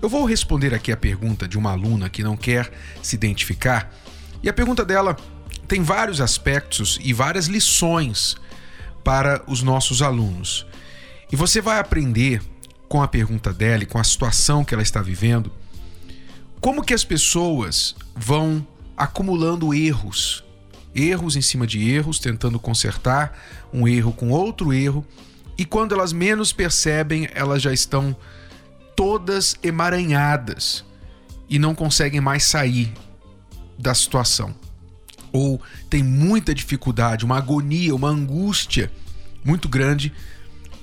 Eu 0.00 0.08
vou 0.08 0.24
responder 0.24 0.72
aqui 0.72 0.92
a 0.92 0.96
pergunta 0.96 1.48
de 1.48 1.58
uma 1.58 1.72
aluna 1.72 2.08
que 2.08 2.22
não 2.22 2.36
quer 2.36 2.72
se 3.02 3.16
identificar, 3.16 3.92
e 4.40 4.48
a 4.48 4.52
pergunta 4.52 4.84
dela 4.84 5.16
tem 5.66 5.82
vários 5.82 6.20
aspectos 6.20 7.00
e 7.02 7.12
várias 7.12 7.46
lições 7.46 8.36
para 9.02 9.42
os 9.48 9.60
nossos 9.60 10.00
alunos. 10.00 10.64
E 11.32 11.36
você 11.36 11.60
vai 11.60 11.80
aprender 11.80 12.40
com 12.88 13.02
a 13.02 13.08
pergunta 13.08 13.52
dela 13.52 13.82
e 13.82 13.86
com 13.86 13.98
a 13.98 14.04
situação 14.04 14.64
que 14.64 14.72
ela 14.72 14.84
está 14.84 15.02
vivendo, 15.02 15.50
como 16.60 16.84
que 16.84 16.94
as 16.94 17.04
pessoas 17.04 17.96
vão 18.14 18.64
acumulando 18.96 19.74
erros, 19.74 20.44
erros 20.94 21.34
em 21.34 21.42
cima 21.42 21.66
de 21.66 21.90
erros, 21.90 22.20
tentando 22.20 22.58
consertar 22.60 23.36
um 23.72 23.86
erro 23.86 24.12
com 24.12 24.30
outro 24.30 24.72
erro, 24.72 25.04
e 25.56 25.64
quando 25.64 25.92
elas 25.92 26.12
menos 26.12 26.52
percebem, 26.52 27.28
elas 27.34 27.60
já 27.60 27.72
estão 27.72 28.16
todas 28.98 29.54
emaranhadas 29.62 30.84
e 31.48 31.56
não 31.56 31.72
conseguem 31.72 32.20
mais 32.20 32.42
sair 32.42 32.92
da 33.78 33.94
situação. 33.94 34.52
Ou 35.30 35.62
tem 35.88 36.02
muita 36.02 36.52
dificuldade, 36.52 37.24
uma 37.24 37.38
agonia, 37.38 37.94
uma 37.94 38.08
angústia 38.08 38.90
muito 39.44 39.68
grande 39.68 40.12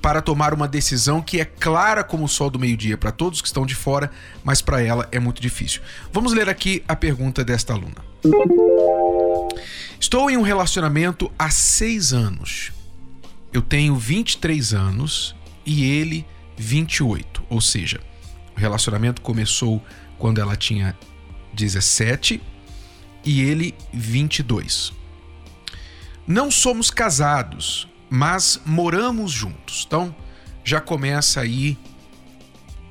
para 0.01 0.21
tomar 0.21 0.53
uma 0.53 0.65
decisão 0.65 1.21
que 1.21 1.41
é 1.41 1.45
clara 1.45 2.05
como 2.05 2.23
o 2.23 2.29
sol 2.29 2.49
do 2.49 2.57
meio-dia 2.57 2.97
para 2.97 3.11
todos 3.11 3.41
que 3.41 3.47
estão 3.47 3.65
de 3.65 3.75
fora, 3.75 4.09
mas 4.45 4.61
para 4.61 4.81
ela 4.81 5.09
é 5.11 5.19
muito 5.19 5.41
difícil. 5.41 5.81
Vamos 6.13 6.31
ler 6.31 6.47
aqui 6.47 6.81
a 6.87 6.95
pergunta 6.95 7.43
desta 7.43 7.73
aluna. 7.73 7.97
Estou 9.99 10.29
em 10.29 10.37
um 10.37 10.41
relacionamento 10.41 11.29
há 11.37 11.49
seis 11.49 12.13
anos. 12.13 12.71
Eu 13.51 13.61
tenho 13.61 13.93
23 13.93 14.73
anos 14.73 15.35
e 15.65 15.83
ele 15.83 16.25
28. 16.57 17.43
Ou 17.49 17.59
seja, 17.59 17.99
o 18.55 18.59
relacionamento 18.59 19.21
começou 19.21 19.83
quando 20.17 20.39
ela 20.39 20.55
tinha 20.55 20.97
17 21.53 22.41
e 23.23 23.41
ele 23.41 23.75
22. 23.93 24.93
Não 26.27 26.49
somos 26.49 26.89
casados, 26.89 27.87
mas 28.09 28.59
moramos 28.65 29.31
juntos. 29.31 29.83
Então 29.85 30.15
já 30.63 30.81
começa 30.81 31.41
aí 31.41 31.77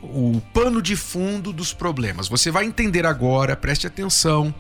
o 0.03 0.41
pano 0.53 0.81
de 0.83 0.95
fundo 0.97 1.53
dos 1.53 1.73
problemas. 1.73 2.29
Você 2.29 2.51
vai 2.51 2.65
entender 2.65 3.07
agora, 3.07 3.57
preste 3.57 3.87
atenção. 3.87 4.55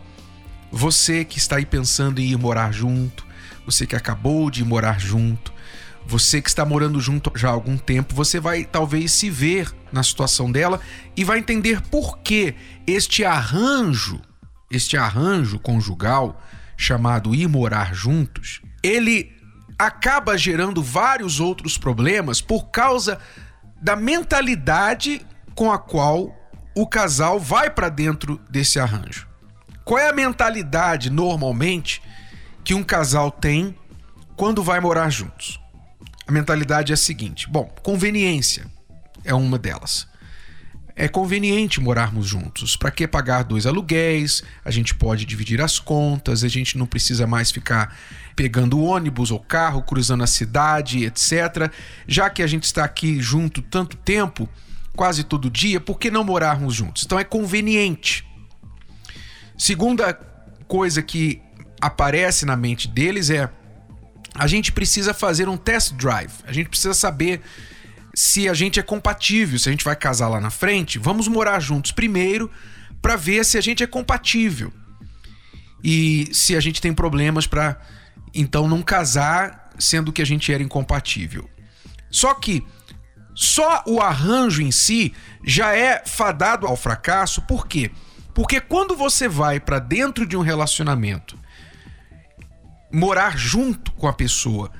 Você 0.72 1.24
que 1.24 1.38
está 1.38 1.56
aí 1.56 1.66
pensando 1.66 2.20
em 2.20 2.32
ir 2.32 2.36
morar 2.36 2.72
junto, 2.72 3.24
você 3.64 3.86
que 3.86 3.94
acabou 3.94 4.50
de 4.50 4.64
morar 4.64 4.98
junto, 4.98 5.53
você 6.06 6.40
que 6.42 6.48
está 6.48 6.64
morando 6.64 7.00
junto 7.00 7.32
já 7.34 7.48
há 7.48 7.52
algum 7.52 7.76
tempo, 7.76 8.14
você 8.14 8.38
vai 8.38 8.64
talvez 8.64 9.12
se 9.12 9.30
ver 9.30 9.72
na 9.92 10.02
situação 10.02 10.50
dela 10.50 10.80
e 11.16 11.24
vai 11.24 11.38
entender 11.38 11.80
por 11.82 12.18
que 12.18 12.54
este 12.86 13.24
arranjo, 13.24 14.20
este 14.70 14.96
arranjo 14.96 15.58
conjugal 15.58 16.40
chamado 16.76 17.34
ir 17.34 17.48
morar 17.48 17.94
juntos, 17.94 18.60
ele 18.82 19.32
acaba 19.78 20.36
gerando 20.36 20.82
vários 20.82 21.40
outros 21.40 21.78
problemas 21.78 22.40
por 22.40 22.70
causa 22.70 23.18
da 23.80 23.96
mentalidade 23.96 25.24
com 25.54 25.72
a 25.72 25.78
qual 25.78 26.34
o 26.76 26.86
casal 26.86 27.38
vai 27.38 27.70
para 27.70 27.88
dentro 27.88 28.40
desse 28.50 28.78
arranjo. 28.78 29.28
Qual 29.84 29.98
é 29.98 30.08
a 30.08 30.12
mentalidade 30.12 31.10
normalmente 31.10 32.02
que 32.64 32.74
um 32.74 32.82
casal 32.82 33.30
tem 33.30 33.76
quando 34.36 34.62
vai 34.62 34.80
morar 34.80 35.10
juntos? 35.10 35.63
A 36.26 36.32
mentalidade 36.32 36.92
é 36.92 36.94
a 36.94 36.96
seguinte: 36.96 37.48
bom, 37.48 37.64
conveniência 37.82 38.66
é 39.24 39.34
uma 39.34 39.58
delas. 39.58 40.06
É 40.96 41.08
conveniente 41.08 41.80
morarmos 41.80 42.26
juntos. 42.26 42.76
Para 42.76 42.90
que 42.90 43.08
pagar 43.08 43.42
dois 43.42 43.66
aluguéis? 43.66 44.44
A 44.64 44.70
gente 44.70 44.94
pode 44.94 45.24
dividir 45.24 45.60
as 45.60 45.80
contas, 45.80 46.44
a 46.44 46.48
gente 46.48 46.78
não 46.78 46.86
precisa 46.86 47.26
mais 47.26 47.50
ficar 47.50 47.96
pegando 48.36 48.80
ônibus 48.80 49.32
ou 49.32 49.40
carro, 49.40 49.82
cruzando 49.82 50.22
a 50.22 50.26
cidade, 50.28 51.04
etc. 51.04 51.68
Já 52.06 52.30
que 52.30 52.44
a 52.44 52.46
gente 52.46 52.62
está 52.64 52.84
aqui 52.84 53.20
junto 53.20 53.60
tanto 53.60 53.96
tempo, 53.96 54.48
quase 54.94 55.24
todo 55.24 55.50
dia, 55.50 55.80
por 55.80 55.98
que 55.98 56.12
não 56.12 56.22
morarmos 56.22 56.74
juntos? 56.74 57.02
Então 57.04 57.18
é 57.18 57.24
conveniente. 57.24 58.24
Segunda 59.58 60.14
coisa 60.68 61.02
que 61.02 61.42
aparece 61.80 62.46
na 62.46 62.56
mente 62.56 62.86
deles 62.86 63.30
é 63.30 63.50
a 64.34 64.46
gente 64.46 64.72
precisa 64.72 65.14
fazer 65.14 65.48
um 65.48 65.56
test 65.56 65.92
drive. 65.94 66.32
A 66.44 66.52
gente 66.52 66.68
precisa 66.68 66.92
saber 66.92 67.40
se 68.14 68.48
a 68.48 68.54
gente 68.54 68.80
é 68.80 68.82
compatível, 68.82 69.58
se 69.58 69.68
a 69.68 69.72
gente 69.72 69.84
vai 69.84 69.94
casar 69.94 70.28
lá 70.28 70.40
na 70.40 70.50
frente. 70.50 70.98
Vamos 70.98 71.28
morar 71.28 71.60
juntos 71.60 71.92
primeiro 71.92 72.50
para 73.00 73.16
ver 73.16 73.44
se 73.44 73.56
a 73.56 73.60
gente 73.60 73.82
é 73.82 73.86
compatível. 73.86 74.72
E 75.82 76.28
se 76.32 76.56
a 76.56 76.60
gente 76.60 76.80
tem 76.80 76.92
problemas 76.92 77.46
para 77.46 77.80
então 78.34 78.66
não 78.66 78.82
casar 78.82 79.70
sendo 79.78 80.12
que 80.12 80.22
a 80.22 80.26
gente 80.26 80.52
era 80.52 80.62
incompatível. 80.62 81.48
Só 82.10 82.34
que 82.34 82.64
só 83.34 83.82
o 83.86 84.00
arranjo 84.00 84.62
em 84.62 84.70
si 84.70 85.12
já 85.44 85.76
é 85.76 86.02
fadado 86.06 86.66
ao 86.66 86.76
fracasso, 86.76 87.42
por 87.42 87.66
quê? 87.66 87.90
Porque 88.32 88.60
quando 88.60 88.96
você 88.96 89.28
vai 89.28 89.60
para 89.60 89.78
dentro 89.78 90.26
de 90.26 90.36
um 90.36 90.40
relacionamento 90.40 91.38
morar 92.94 93.36
junto 93.36 93.90
com 93.92 94.06
a 94.06 94.12
pessoa, 94.12 94.70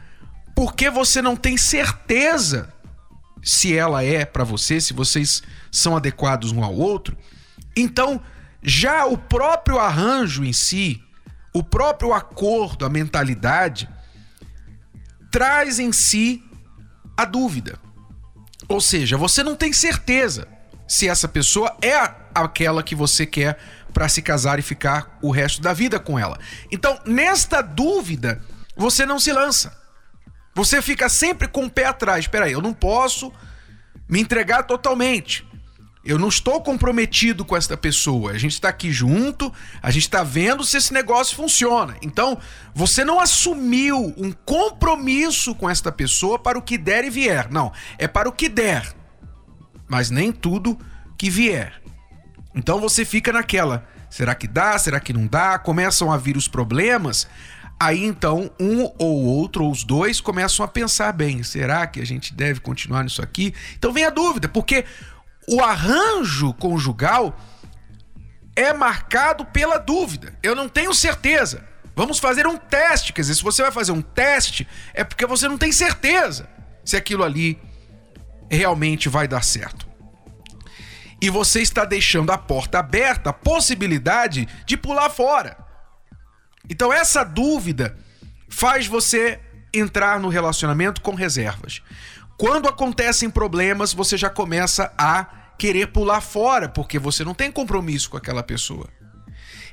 porque 0.55 0.89
você 0.89 1.21
não 1.21 1.35
tem 1.35 1.57
certeza 1.57 2.73
se 3.43 3.77
ela 3.77 4.05
é 4.05 4.25
para 4.25 4.45
você, 4.45 4.81
se 4.81 4.95
vocês 4.95 5.43
são 5.71 5.97
adequados 5.97 6.53
um 6.53 6.63
ao 6.63 6.75
outro. 6.75 7.17
Então, 7.77 8.23
já 8.63 9.05
o 9.05 9.19
próprio 9.19 9.79
arranjo 9.79 10.45
em 10.45 10.53
si, 10.53 11.03
o 11.53 11.63
próprio 11.63 12.15
acordo, 12.15 12.87
a 12.87 12.89
mentalidade, 12.89 13.89
traz 15.31 15.79
em 15.79 15.93
si 15.93 16.43
a 17.17 17.25
dúvida. 17.25 17.79
Ou 18.69 18.81
seja, 18.81 19.17
você 19.17 19.43
não 19.43 19.57
tem 19.57 19.73
certeza 19.73 20.47
se 20.87 21.09
essa 21.09 21.27
pessoa 21.27 21.77
é 21.83 21.95
aquela 22.35 22.83
que 22.83 22.95
você 22.95 23.27
quer 23.27 23.59
para 23.95 24.09
se 24.09 24.21
casar 24.21 24.59
e 24.59 24.63
ficar 24.63 25.17
o 25.23 25.31
resto 25.31 25.63
da 25.63 25.73
vida 25.73 26.01
com 26.01 26.19
ela. 26.19 26.39
Então, 26.71 27.01
nesta 27.07 27.63
dúvida, 27.63 28.43
você 28.77 29.07
não 29.07 29.21
se 29.21 29.33
lança. 29.33 29.75
Você 30.55 30.83
fica 30.83 31.09
sempre 31.09 31.49
com 31.49 31.65
o 31.65 31.71
pé 31.71 31.87
atrás. 31.87 32.25
Espera 32.25 32.47
aí, 32.47 32.53
eu 32.53 32.61
não 32.61 32.75
posso 32.75 33.33
me 34.09 34.21
entregar 34.21 34.65
totalmente. 34.65 35.47
Eu 36.05 36.19
não 36.19 36.29
estou 36.29 36.61
comprometido 36.61 37.45
com 37.45 37.57
esta 37.57 37.77
pessoa. 37.77 38.33
A 38.33 38.39
gente 38.39 38.53
está 38.53 38.69
aqui 38.69 38.93
junto, 38.93 39.51
a 39.81 39.91
gente 39.91 40.03
está 40.03 40.23
vendo 40.23 40.63
se 40.63 40.77
esse 40.77 40.93
negócio 40.93 41.35
funciona. 41.35 41.97
Então, 42.03 42.39
você 42.75 43.05
não 43.05 43.19
assumiu 43.19 44.13
um 44.19 44.31
compromisso 44.31 45.55
com 45.55 45.71
esta 45.71 45.91
pessoa 45.91 46.39
para 46.39 46.59
o 46.59 46.63
que 46.63 46.77
der 46.77 47.05
e 47.05 47.11
vier. 47.11 47.51
Não, 47.51 47.73
é 47.97 48.07
para 48.07 48.29
o 48.29 48.33
que 48.33 48.51
der, 48.51 48.93
mas 49.89 50.11
nem 50.11 50.31
tudo 50.31 50.79
que 51.17 51.31
vier. 51.31 51.84
Então 52.55 52.81
você 52.81 53.05
fica 53.05 53.33
naquela: 53.33 53.87
será 54.09 54.35
que 54.35 54.47
dá? 54.47 54.79
Será 54.79 55.01
que 55.01 55.13
não 55.13 55.27
dá? 55.27 55.59
Começam 55.59 56.13
a 56.13 56.17
vir 56.17 56.37
os 56.37 56.47
problemas. 56.47 57.27
Aí 57.79 58.05
então 58.05 58.51
um 58.61 58.85
ou 58.99 59.25
outro 59.25 59.65
ou 59.65 59.73
os 59.73 59.83
dois 59.83 60.21
começam 60.21 60.65
a 60.65 60.69
pensar 60.69 61.13
bem: 61.13 61.43
será 61.43 61.87
que 61.87 62.01
a 62.01 62.07
gente 62.07 62.33
deve 62.33 62.61
continuar 62.61 63.03
nisso 63.03 63.21
aqui? 63.21 63.53
Então 63.77 63.93
vem 63.93 64.05
a 64.05 64.11
dúvida, 64.11 64.49
porque 64.49 64.85
o 65.49 65.61
arranjo 65.61 66.55
conjugal 66.55 67.37
é 68.55 68.73
marcado 68.73 69.45
pela 69.47 69.79
dúvida. 69.79 70.39
Eu 70.43 70.55
não 70.55 70.69
tenho 70.69 70.95
certeza. 70.95 71.67
Vamos 71.97 72.19
fazer 72.19 72.47
um 72.47 72.57
teste. 72.57 73.13
Quer 73.13 73.23
dizer, 73.23 73.35
se 73.35 73.43
você 73.43 73.63
vai 73.63 73.71
fazer 73.71 73.93
um 73.93 74.03
teste, 74.03 74.67
é 74.93 75.05
porque 75.05 75.27
você 75.27 75.49
não 75.49 75.59
tem 75.59 75.73
certeza 75.73 76.49
se 76.85 76.97
aquilo 76.97 77.25
ali 77.25 77.61
realmente 78.51 79.09
vai 79.09 79.27
dar 79.27 79.43
certo 79.43 79.94
e 81.25 81.31
você 81.31 81.63
está 81.63 81.87
deixando 81.87 82.31
a 82.33 82.37
porta 82.37 82.81
aberta 82.81 83.31
a 83.31 83.33
possibilidade 83.33 84.47
de 84.67 84.77
pular 84.77 85.09
fora. 85.09 85.57
Então 86.69 86.93
essa 86.93 87.25
dúvida 87.25 87.97
faz 88.47 88.87
você 88.87 89.41
entrar 89.73 90.21
no 90.21 90.29
relacionamento 90.29 91.01
com 91.01 91.15
reservas. 91.15 91.81
Quando 92.37 92.69
acontecem 92.69 93.31
problemas, 93.31 93.95
você 93.95 94.19
já 94.19 94.29
começa 94.29 94.93
a 94.99 95.25
querer 95.57 95.87
pular 95.87 96.21
fora, 96.21 96.69
porque 96.69 96.99
você 96.99 97.25
não 97.25 97.33
tem 97.33 97.51
compromisso 97.51 98.11
com 98.11 98.19
aquela 98.19 98.43
pessoa. 98.43 98.87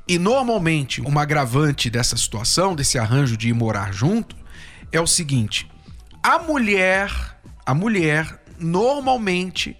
E 0.07 0.17
normalmente, 0.17 1.01
uma 1.01 1.23
agravante 1.23 1.89
dessa 1.89 2.15
situação, 2.15 2.73
desse 2.73 2.97
arranjo 2.97 3.35
de 3.35 3.49
ir 3.49 3.53
morar 3.53 3.91
junto, 3.91 4.37
é 4.89 5.01
o 5.01 5.07
seguinte: 5.07 5.69
a 6.23 6.39
mulher, 6.39 7.11
a 7.65 7.73
mulher 7.73 8.41
normalmente 8.57 9.77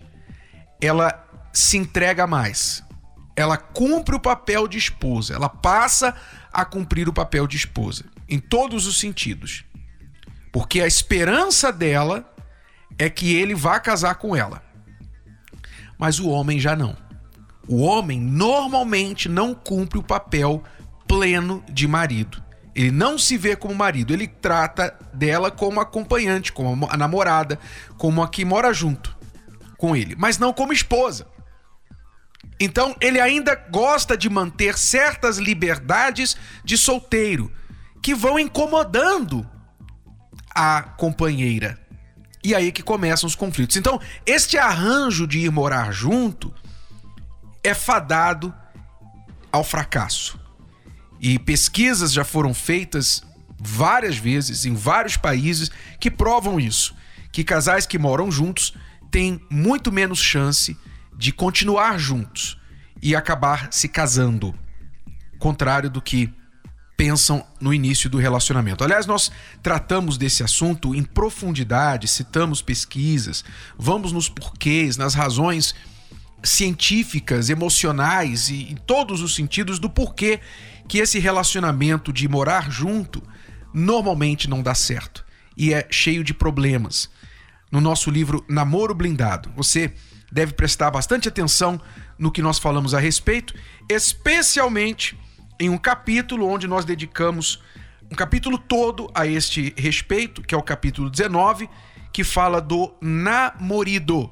ela 0.82 1.31
se 1.54 1.78
entrega 1.78 2.26
mais. 2.26 2.84
Ela 3.36 3.58
cumpre 3.58 4.16
o 4.16 4.20
papel 4.20 4.68
de 4.68 4.78
esposa, 4.78 5.34
ela 5.34 5.50
passa 5.50 6.16
a 6.52 6.66
cumprir 6.66 7.08
o 7.08 7.14
papel 7.14 7.48
de 7.48 7.58
esposa 7.58 8.06
em 8.28 8.40
todos 8.40 8.88
os 8.88 9.00
sentidos. 9.00 9.66
Porque 10.52 10.82
a 10.82 10.88
esperança 10.88 11.72
dela 11.72 12.30
é 12.98 13.10
que 13.10 13.36
ele 13.36 13.56
vá 13.56 13.80
casar 13.80 14.16
com 14.16 14.36
ela. 14.36 14.62
Mas 15.98 16.20
o 16.20 16.30
homem 16.30 16.60
já 16.60 16.76
não. 16.76 16.96
O 17.68 17.82
homem 17.82 18.20
normalmente 18.20 19.30
não 19.30 19.54
cumpre 19.54 20.00
o 20.00 20.04
papel 20.04 20.64
pleno 21.08 21.64
de 21.70 21.88
marido. 21.88 22.42
Ele 22.74 22.92
não 22.92 23.18
se 23.18 23.38
vê 23.38 23.56
como 23.56 23.76
marido, 23.76 24.14
ele 24.14 24.28
trata 24.28 24.98
dela 25.14 25.52
como 25.52 25.82
acompanhante, 25.82 26.54
como 26.54 26.88
a 26.90 26.96
namorada, 26.96 27.60
como 27.98 28.24
a 28.24 28.30
que 28.30 28.46
mora 28.46 28.74
junto 28.74 29.16
com 29.78 29.96
ele, 29.96 30.16
mas 30.18 30.38
não 30.38 30.54
como 30.54 30.72
esposa. 30.72 31.28
Então 32.62 32.96
ele 33.02 33.20
ainda 33.20 33.56
gosta 33.56 34.16
de 34.16 34.30
manter 34.30 34.78
certas 34.78 35.40
liberdades 35.40 36.38
de 36.64 36.78
solteiro 36.78 37.52
que 38.04 38.14
vão 38.14 38.38
incomodando 38.38 39.50
a 40.54 40.84
companheira. 40.84 41.80
E 42.44 42.54
aí 42.54 42.72
que 42.72 42.84
começam 42.84 43.28
os 43.28 43.36
conflitos. 43.36 43.78
Então, 43.78 44.00
este 44.26 44.60
arranjo 44.60 45.26
de 45.26 45.40
ir 45.40 45.52
morar 45.52 45.92
junto 45.92 46.54
é 47.64 47.74
fadado 47.74 48.54
ao 49.52 49.64
fracasso. 49.64 50.40
E 51.20 51.40
pesquisas 51.40 52.14
já 52.14 52.24
foram 52.24 52.54
feitas 52.54 53.24
várias 53.60 54.18
vezes 54.18 54.66
em 54.66 54.76
vários 54.76 55.18
países 55.18 55.72
que 56.00 56.12
provam 56.12 56.60
isso, 56.60 56.96
que 57.32 57.44
casais 57.44 57.88
que 57.88 57.98
moram 57.98 58.32
juntos 58.32 58.76
têm 59.10 59.40
muito 59.50 59.92
menos 59.92 60.20
chance 60.20 60.74
de 60.74 60.91
continuar 61.32 61.98
juntos 61.98 62.58
e 63.02 63.16
acabar 63.16 63.68
se 63.72 63.88
casando, 63.88 64.54
contrário 65.40 65.90
do 65.90 66.02
que 66.02 66.34
pensam 66.96 67.44
no 67.60 67.74
início 67.74 68.08
do 68.10 68.20
relacionamento. 68.20 68.84
Aliás, 68.84 69.08
nós 69.08 69.32
tratamos 69.64 70.20
desse 70.20 70.44
assunto 70.44 70.94
em 70.94 71.04
profundidade, 71.04 72.08
citamos 72.08 72.62
pesquisas, 72.62 73.44
vamos 73.76 74.12
nos 74.12 74.30
porquês, 74.30 74.98
nas 74.98 75.16
razões 75.16 75.74
científicas, 76.44 77.50
emocionais 77.50 78.50
e 78.50 78.72
em 78.72 78.76
todos 78.76 79.22
os 79.22 79.34
sentidos 79.34 79.80
do 79.80 79.90
porquê 79.90 80.40
que 80.88 81.00
esse 81.00 81.18
relacionamento 81.18 82.14
de 82.14 82.28
morar 82.28 82.70
junto 82.70 83.24
normalmente 83.74 84.50
não 84.50 84.62
dá 84.62 84.76
certo 84.76 85.26
e 85.58 85.74
é 85.74 85.88
cheio 85.90 86.24
de 86.24 86.34
problemas. 86.34 87.10
No 87.72 87.82
nosso 87.82 88.12
livro 88.12 88.46
Namoro 88.48 88.94
Blindado, 88.94 89.52
você 89.56 89.94
deve 90.32 90.54
prestar 90.54 90.90
bastante 90.90 91.28
atenção 91.28 91.80
no 92.18 92.32
que 92.32 92.42
nós 92.42 92.58
falamos 92.58 92.94
a 92.94 93.00
respeito, 93.00 93.54
especialmente 93.90 95.18
em 95.60 95.70
um 95.70 95.78
capítulo 95.78 96.48
onde 96.48 96.68
nós 96.68 96.86
dedicamos 96.86 97.62
um 98.12 98.16
capítulo 98.16 98.58
todo 98.58 99.10
a 99.14 99.26
este 99.26 99.74
respeito, 99.78 100.42
que 100.42 100.54
é 100.54 100.58
o 100.58 100.62
capítulo 100.64 101.10
19, 101.10 101.70
que 102.12 102.24
fala 102.24 102.62
do 102.62 102.94
namorido, 103.00 104.30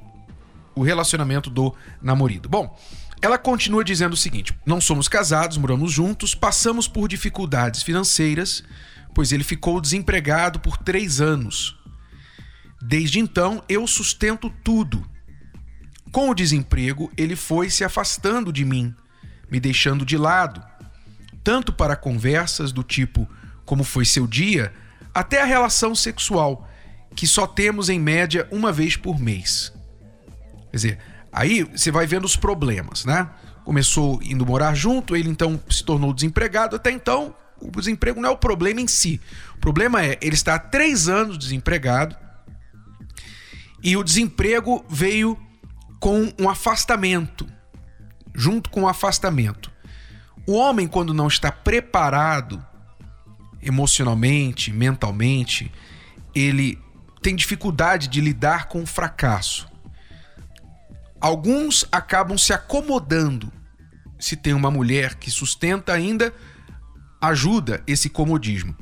o 0.76 0.84
relacionamento 0.84 1.50
do 1.50 1.74
namorido. 2.02 2.50
Bom, 2.50 2.78
ela 3.22 3.38
continua 3.38 3.84
dizendo 3.84 4.14
o 4.14 4.18
seguinte: 4.18 4.54
não 4.66 4.82
somos 4.82 5.08
casados, 5.08 5.58
moramos 5.58 5.92
juntos, 5.92 6.36
passamos 6.36 6.88
por 6.88 7.08
dificuldades 7.08 7.82
financeiras, 7.82 8.64
pois 9.14 9.32
ele 9.32 9.44
ficou 9.44 9.80
desempregado 9.80 10.60
por 10.60 10.78
três 10.78 11.22
anos. 11.22 11.78
Desde 12.82 13.20
então 13.20 13.64
eu 13.68 13.86
sustento 13.88 14.50
tudo. 14.64 15.06
Com 16.12 16.30
o 16.30 16.34
desemprego, 16.34 17.12
ele 17.16 17.36
foi 17.36 17.70
se 17.70 17.84
afastando 17.84 18.52
de 18.52 18.66
mim, 18.66 18.94
me 19.50 19.60
deixando 19.60 20.06
de 20.06 20.18
lado, 20.18 20.64
tanto 21.44 21.72
para 21.72 21.96
conversas 21.96 22.72
do 22.72 22.84
tipo 22.84 23.28
como 23.66 23.84
foi 23.84 24.06
seu 24.06 24.26
dia, 24.26 24.74
até 25.14 25.42
a 25.42 25.46
relação 25.46 25.94
sexual, 25.94 26.68
que 27.16 27.28
só 27.28 27.46
temos 27.46 27.90
em 27.90 28.00
média 28.00 28.48
uma 28.52 28.72
vez 28.72 28.96
por 28.96 29.20
mês. 29.20 29.72
Quer 30.72 30.76
dizer, 30.76 31.00
aí 31.32 31.64
você 31.64 31.92
vai 31.92 32.08
vendo 32.08 32.26
os 32.26 32.36
problemas, 32.36 33.06
né? 33.06 33.30
Começou 33.64 34.20
indo 34.24 34.46
morar 34.46 34.74
junto, 34.74 35.16
ele 35.16 35.30
então 35.30 35.62
se 35.70 35.84
tornou 35.84 36.14
desempregado. 36.14 36.76
Até 36.76 36.92
então, 36.92 37.36
o 37.60 37.70
desemprego 37.70 38.20
não 38.20 38.30
é 38.30 38.32
o 38.32 38.38
problema 38.38 38.82
em 38.82 38.88
si. 38.88 39.22
O 39.56 39.60
problema 39.60 40.04
é 40.04 40.18
ele 40.22 40.34
está 40.34 40.56
há 40.56 40.60
três 40.60 41.08
anos 41.08 41.38
desempregado 41.38 42.16
e 43.84 43.96
o 43.96 44.04
desemprego 44.04 44.84
veio 44.90 45.38
com 46.00 46.34
um 46.40 46.50
afastamento, 46.50 47.48
junto 48.34 48.70
com 48.70 48.84
o 48.84 48.88
afastamento. 48.88 49.72
O 50.48 50.54
homem, 50.54 50.88
quando 50.88 51.14
não 51.14 51.28
está 51.28 51.52
preparado 51.52 52.66
emocionalmente, 53.62 54.72
mentalmente, 54.72 55.72
ele 56.34 56.80
tem 57.22 57.36
dificuldade 57.36 58.08
de 58.08 58.22
lidar 58.22 58.68
com 58.68 58.82
o 58.82 58.88
fracasso. 58.88 59.68
Alguns 61.20 61.86
acabam 61.92 62.38
se 62.38 62.54
acomodando. 62.54 63.52
Se 64.18 64.36
tem 64.36 64.54
uma 64.54 64.72
mulher 64.72 65.16
que 65.16 65.30
sustenta 65.30 65.94
ainda, 65.94 66.34
ajuda 67.22 67.84
esse 67.86 68.10
comodismo. 68.10 68.76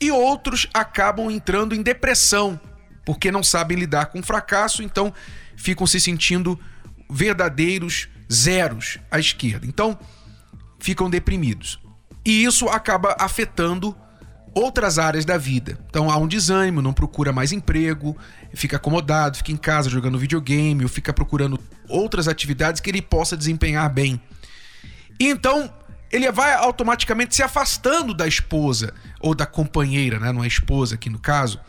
E 0.00 0.10
outros 0.10 0.68
acabam 0.72 1.30
entrando 1.30 1.74
em 1.74 1.82
depressão, 1.82 2.60
porque 3.04 3.32
não 3.32 3.42
sabem 3.42 3.78
lidar 3.78 4.06
com 4.06 4.20
o 4.20 4.22
fracasso, 4.22 4.82
então 4.82 5.12
ficam 5.58 5.86
se 5.86 6.00
sentindo 6.00 6.58
verdadeiros 7.10 8.08
zeros 8.32 8.98
à 9.10 9.18
esquerda. 9.18 9.66
Então, 9.66 9.98
ficam 10.78 11.10
deprimidos. 11.10 11.80
E 12.24 12.44
isso 12.44 12.68
acaba 12.68 13.16
afetando 13.18 13.94
outras 14.54 14.98
áreas 14.98 15.24
da 15.24 15.36
vida. 15.36 15.78
Então 15.88 16.10
há 16.10 16.16
um 16.16 16.26
desânimo, 16.26 16.80
não 16.80 16.92
procura 16.92 17.32
mais 17.32 17.52
emprego, 17.52 18.16
fica 18.54 18.76
acomodado, 18.76 19.38
fica 19.38 19.52
em 19.52 19.56
casa 19.56 19.90
jogando 19.90 20.18
videogame, 20.18 20.82
ou 20.82 20.88
fica 20.88 21.12
procurando 21.12 21.58
outras 21.88 22.28
atividades 22.28 22.80
que 22.80 22.90
ele 22.90 23.02
possa 23.02 23.36
desempenhar 23.36 23.92
bem. 23.92 24.20
E 25.18 25.28
então 25.28 25.72
ele 26.10 26.30
vai 26.32 26.54
automaticamente 26.54 27.34
se 27.34 27.42
afastando 27.42 28.14
da 28.14 28.26
esposa 28.26 28.94
ou 29.20 29.34
da 29.34 29.46
companheira, 29.46 30.18
né? 30.18 30.32
não 30.32 30.42
é 30.42 30.46
esposa 30.46 30.94
aqui 30.94 31.10
no 31.10 31.18
caso, 31.18 31.60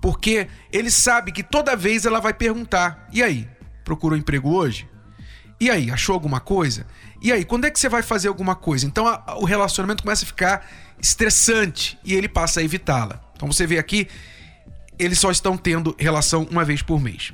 porque 0.00 0.48
ele 0.72 0.90
sabe 0.90 1.32
que 1.32 1.42
toda 1.42 1.76
vez 1.76 2.06
ela 2.06 2.20
vai 2.20 2.32
perguntar: 2.32 3.08
"E 3.12 3.22
aí, 3.22 3.48
procurou 3.84 4.18
emprego 4.18 4.50
hoje? 4.50 4.88
E 5.60 5.70
aí, 5.70 5.90
achou 5.90 6.14
alguma 6.14 6.40
coisa? 6.40 6.86
E 7.20 7.30
aí, 7.30 7.44
quando 7.44 7.66
é 7.66 7.70
que 7.70 7.78
você 7.78 7.88
vai 7.88 8.02
fazer 8.02 8.28
alguma 8.28 8.54
coisa?" 8.54 8.86
Então 8.86 9.06
a, 9.06 9.36
o 9.36 9.44
relacionamento 9.44 10.02
começa 10.02 10.24
a 10.24 10.26
ficar 10.26 10.66
estressante 11.00 11.98
e 12.04 12.14
ele 12.14 12.28
passa 12.28 12.60
a 12.60 12.62
evitá-la. 12.62 13.20
Então 13.34 13.50
você 13.50 13.66
vê 13.66 13.78
aqui, 13.78 14.08
eles 14.98 15.18
só 15.18 15.30
estão 15.30 15.56
tendo 15.56 15.94
relação 15.98 16.46
uma 16.50 16.64
vez 16.64 16.82
por 16.82 17.00
mês. 17.00 17.32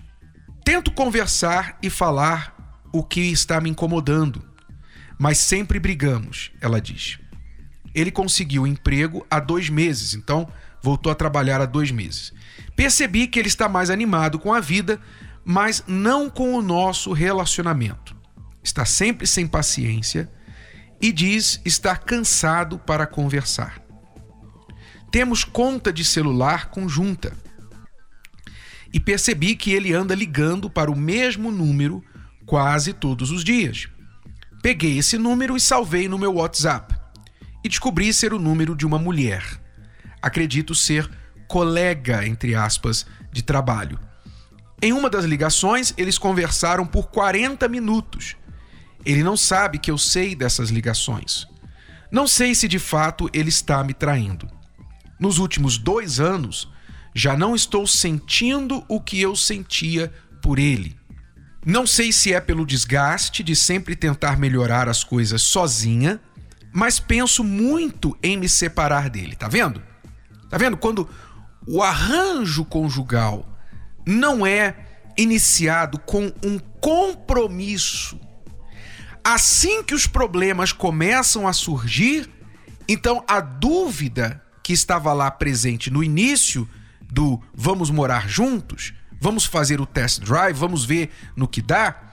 Tento 0.65 0.93
conversar 0.93 1.79
e 1.83 1.91
falar 1.91 2.83
o 2.93 3.03
que 3.03 3.21
está 3.21 3.61
me 3.61 3.71
incomodando, 3.71 4.43
mas 5.19 5.39
sempre 5.39 5.79
brigamos, 5.79 6.51
ela 6.61 6.81
diz. 6.81 7.19
Ele 7.95 8.11
conseguiu 8.11 8.67
emprego 8.67 9.27
há 9.31 9.41
dois 9.41 9.69
meses, 9.69 10.15
então 10.15 10.49
voltou 10.83 11.11
a 11.11 11.15
trabalhar 11.15 11.61
há 11.61 11.67
dois 11.67 11.91
meses. 11.91 12.33
Percebi 12.77 13.27
que 13.27 13.39
ele 13.39 13.49
está 13.49 13.69
mais 13.69 13.89
animado 13.89 14.39
com 14.39 14.53
a 14.53 14.61
vida, 14.61 15.01
mas 15.43 15.83
não 15.87 16.29
com 16.29 16.55
o 16.55 16.63
nosso 16.63 17.13
relacionamento. 17.13 18.15
Está 18.63 18.85
sempre 18.85 19.27
sem 19.27 19.47
paciência 19.47 20.31
e 21.01 21.11
diz 21.11 21.61
estar 21.65 22.01
cansado 22.01 22.79
para 22.79 23.07
conversar. 23.07 23.83
Temos 25.11 25.45
conta 25.45 25.93
de 25.93 26.05
celular 26.05 26.69
conjunta 26.71 27.33
e 28.93 29.01
percebi 29.01 29.57
que 29.57 29.73
ele 29.73 29.95
anda 29.95 30.15
ligando 30.15 30.69
para 30.69 30.91
o 30.91 30.97
mesmo 30.97 31.51
número 31.51 32.05
quase 32.45 32.93
todos 32.93 33.31
os 33.31 33.43
dias. 33.43 33.89
Peguei 34.63 34.99
esse 34.99 35.17
número 35.17 35.57
e 35.57 35.61
salvei 35.61 36.09
no 36.09 36.19
meu 36.19 36.35
WhatsApp 36.35 36.95
e 37.63 37.69
descobri 37.69 38.13
ser 38.13 38.33
o 38.33 38.39
número 38.39 38.75
de 38.75 38.85
uma 38.85 38.99
mulher. 38.99 39.45
Acredito 40.21 40.75
ser 40.75 41.09
colega, 41.47 42.27
entre 42.27 42.55
aspas, 42.55 43.07
de 43.33 43.43
trabalho. 43.43 43.99
Em 44.83 44.93
uma 44.93 45.09
das 45.09 45.25
ligações, 45.25 45.95
eles 45.97 46.19
conversaram 46.19 46.87
por 46.87 47.09
40 47.09 47.69
minutos 47.69 48.37
ele 49.07 49.23
não 49.23 49.37
sabe 49.37 49.79
que 49.79 49.91
eu 49.91 49.97
sei 49.97 50.35
dessas 50.35 50.69
ligações. 50.69 51.47
Não 52.11 52.27
sei 52.27 52.57
se 52.57 52.67
de 52.67 52.81
fato 52.81 53.31
ele 53.33 53.49
está 53.49 53.83
me 53.85 53.95
traindo. 53.95 54.49
Nos 55.19 55.39
últimos 55.39 55.79
dois 55.79 56.19
anos, 56.19 56.69
já 57.15 57.37
não 57.37 57.55
estou 57.55 57.87
sentindo 57.87 58.85
o 58.89 59.01
que 59.01 59.21
eu 59.21 59.37
sentia 59.37 60.13
por 60.43 60.59
ele. 60.59 60.97
Não 61.65 61.87
sei 61.87 62.13
se 62.13 62.33
é 62.33 62.41
pelo 62.41 62.67
desgaste 62.67 63.45
de 63.45 63.55
sempre 63.55 63.95
tentar 63.95 64.39
melhorar 64.39 64.89
as 64.89 65.05
coisas 65.05 65.41
sozinha, 65.43 66.21
mas 66.73 66.99
penso 66.99 67.45
muito 67.45 68.17
em 68.21 68.37
me 68.37 68.49
separar 68.49 69.09
dele. 69.09 69.37
Tá 69.37 69.47
vendo? 69.47 69.81
Tá 70.51 70.59
vendo? 70.59 70.77
Quando 70.77 71.09
o 71.67 71.83
arranjo 71.83 72.65
conjugal 72.65 73.47
não 74.07 74.47
é 74.47 74.75
iniciado 75.17 75.99
com 75.99 76.33
um 76.45 76.59
compromisso, 76.81 78.21
assim 79.25 79.83
que 79.83 79.95
os 79.95 80.07
problemas 80.07 80.73
começam 80.73 81.49
a 81.49 81.53
surgir, 81.53 82.31
então 82.89 83.25
a 83.27 83.41
dúvida 83.41 84.41
que 84.63 84.73
estava 84.73 85.13
lá 85.13 85.31
presente 85.31 85.91
no 85.91 86.05
início 86.05 86.69
do 87.01 87.41
vamos 87.55 87.91
morar 87.91 88.29
juntos, 88.29 88.93
vamos 89.21 89.45
fazer 89.45 89.81
o 89.81 89.87
test 89.87 90.21
drive, 90.21 90.57
vamos 90.57 90.85
ver 90.85 91.11
no 91.35 91.49
que 91.49 91.63
dá, 91.63 92.07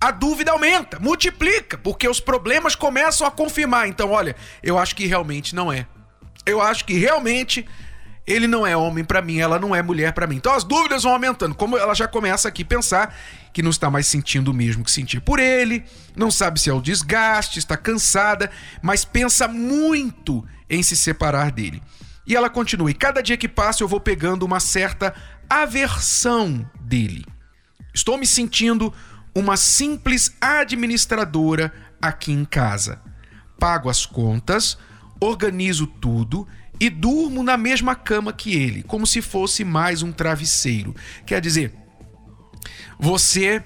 a 0.00 0.10
dúvida 0.10 0.52
aumenta, 0.52 0.98
multiplica, 0.98 1.78
porque 1.78 2.06
os 2.06 2.20
problemas 2.20 2.74
começam 2.74 3.26
a 3.26 3.30
confirmar. 3.30 3.88
Então, 3.88 4.10
olha, 4.10 4.36
eu 4.62 4.78
acho 4.78 4.94
que 4.94 5.06
realmente 5.06 5.54
não 5.54 5.72
é. 5.72 5.86
Eu 6.44 6.60
acho 6.60 6.84
que 6.84 6.94
realmente 6.98 7.66
ele 8.26 8.48
não 8.48 8.66
é 8.66 8.76
homem 8.76 9.04
para 9.04 9.22
mim, 9.22 9.38
ela 9.38 9.58
não 9.58 9.74
é 9.74 9.82
mulher 9.82 10.12
para 10.12 10.26
mim. 10.26 10.36
Então 10.36 10.52
as 10.52 10.64
dúvidas 10.64 11.04
vão 11.04 11.12
aumentando. 11.12 11.54
Como 11.54 11.78
ela 11.78 11.94
já 11.94 12.08
começa 12.08 12.48
aqui 12.48 12.62
a 12.62 12.66
pensar 12.66 13.16
que 13.52 13.62
não 13.62 13.70
está 13.70 13.88
mais 13.88 14.06
sentindo 14.06 14.50
o 14.50 14.54
mesmo 14.54 14.82
que 14.82 14.90
sentia 14.90 15.20
por 15.20 15.38
ele, 15.38 15.84
não 16.16 16.30
sabe 16.30 16.60
se 16.60 16.68
é 16.68 16.72
o 16.72 16.80
desgaste, 16.80 17.58
está 17.58 17.76
cansada, 17.76 18.50
mas 18.82 19.04
pensa 19.04 19.46
muito 19.46 20.44
em 20.68 20.82
se 20.82 20.96
separar 20.96 21.52
dele. 21.52 21.80
E 22.26 22.34
ela 22.34 22.50
continua: 22.50 22.90
e 22.90 22.94
cada 22.94 23.22
dia 23.22 23.36
que 23.36 23.48
passa 23.48 23.84
eu 23.84 23.88
vou 23.88 24.00
pegando 24.00 24.44
uma 24.44 24.58
certa 24.58 25.14
aversão 25.48 26.68
dele. 26.80 27.24
Estou 27.94 28.18
me 28.18 28.26
sentindo 28.26 28.92
uma 29.34 29.56
simples 29.56 30.34
administradora 30.40 31.72
aqui 32.02 32.32
em 32.32 32.44
casa. 32.44 33.00
Pago 33.58 33.88
as 33.88 34.04
contas, 34.04 34.76
organizo 35.20 35.86
tudo 35.86 36.46
e 36.78 36.90
durmo 36.90 37.42
na 37.42 37.56
mesma 37.56 37.94
cama 37.94 38.32
que 38.32 38.54
ele, 38.54 38.82
como 38.82 39.06
se 39.06 39.22
fosse 39.22 39.64
mais 39.64 40.02
um 40.02 40.12
travesseiro. 40.12 40.94
Quer 41.24 41.40
dizer, 41.40 41.74
você 42.98 43.62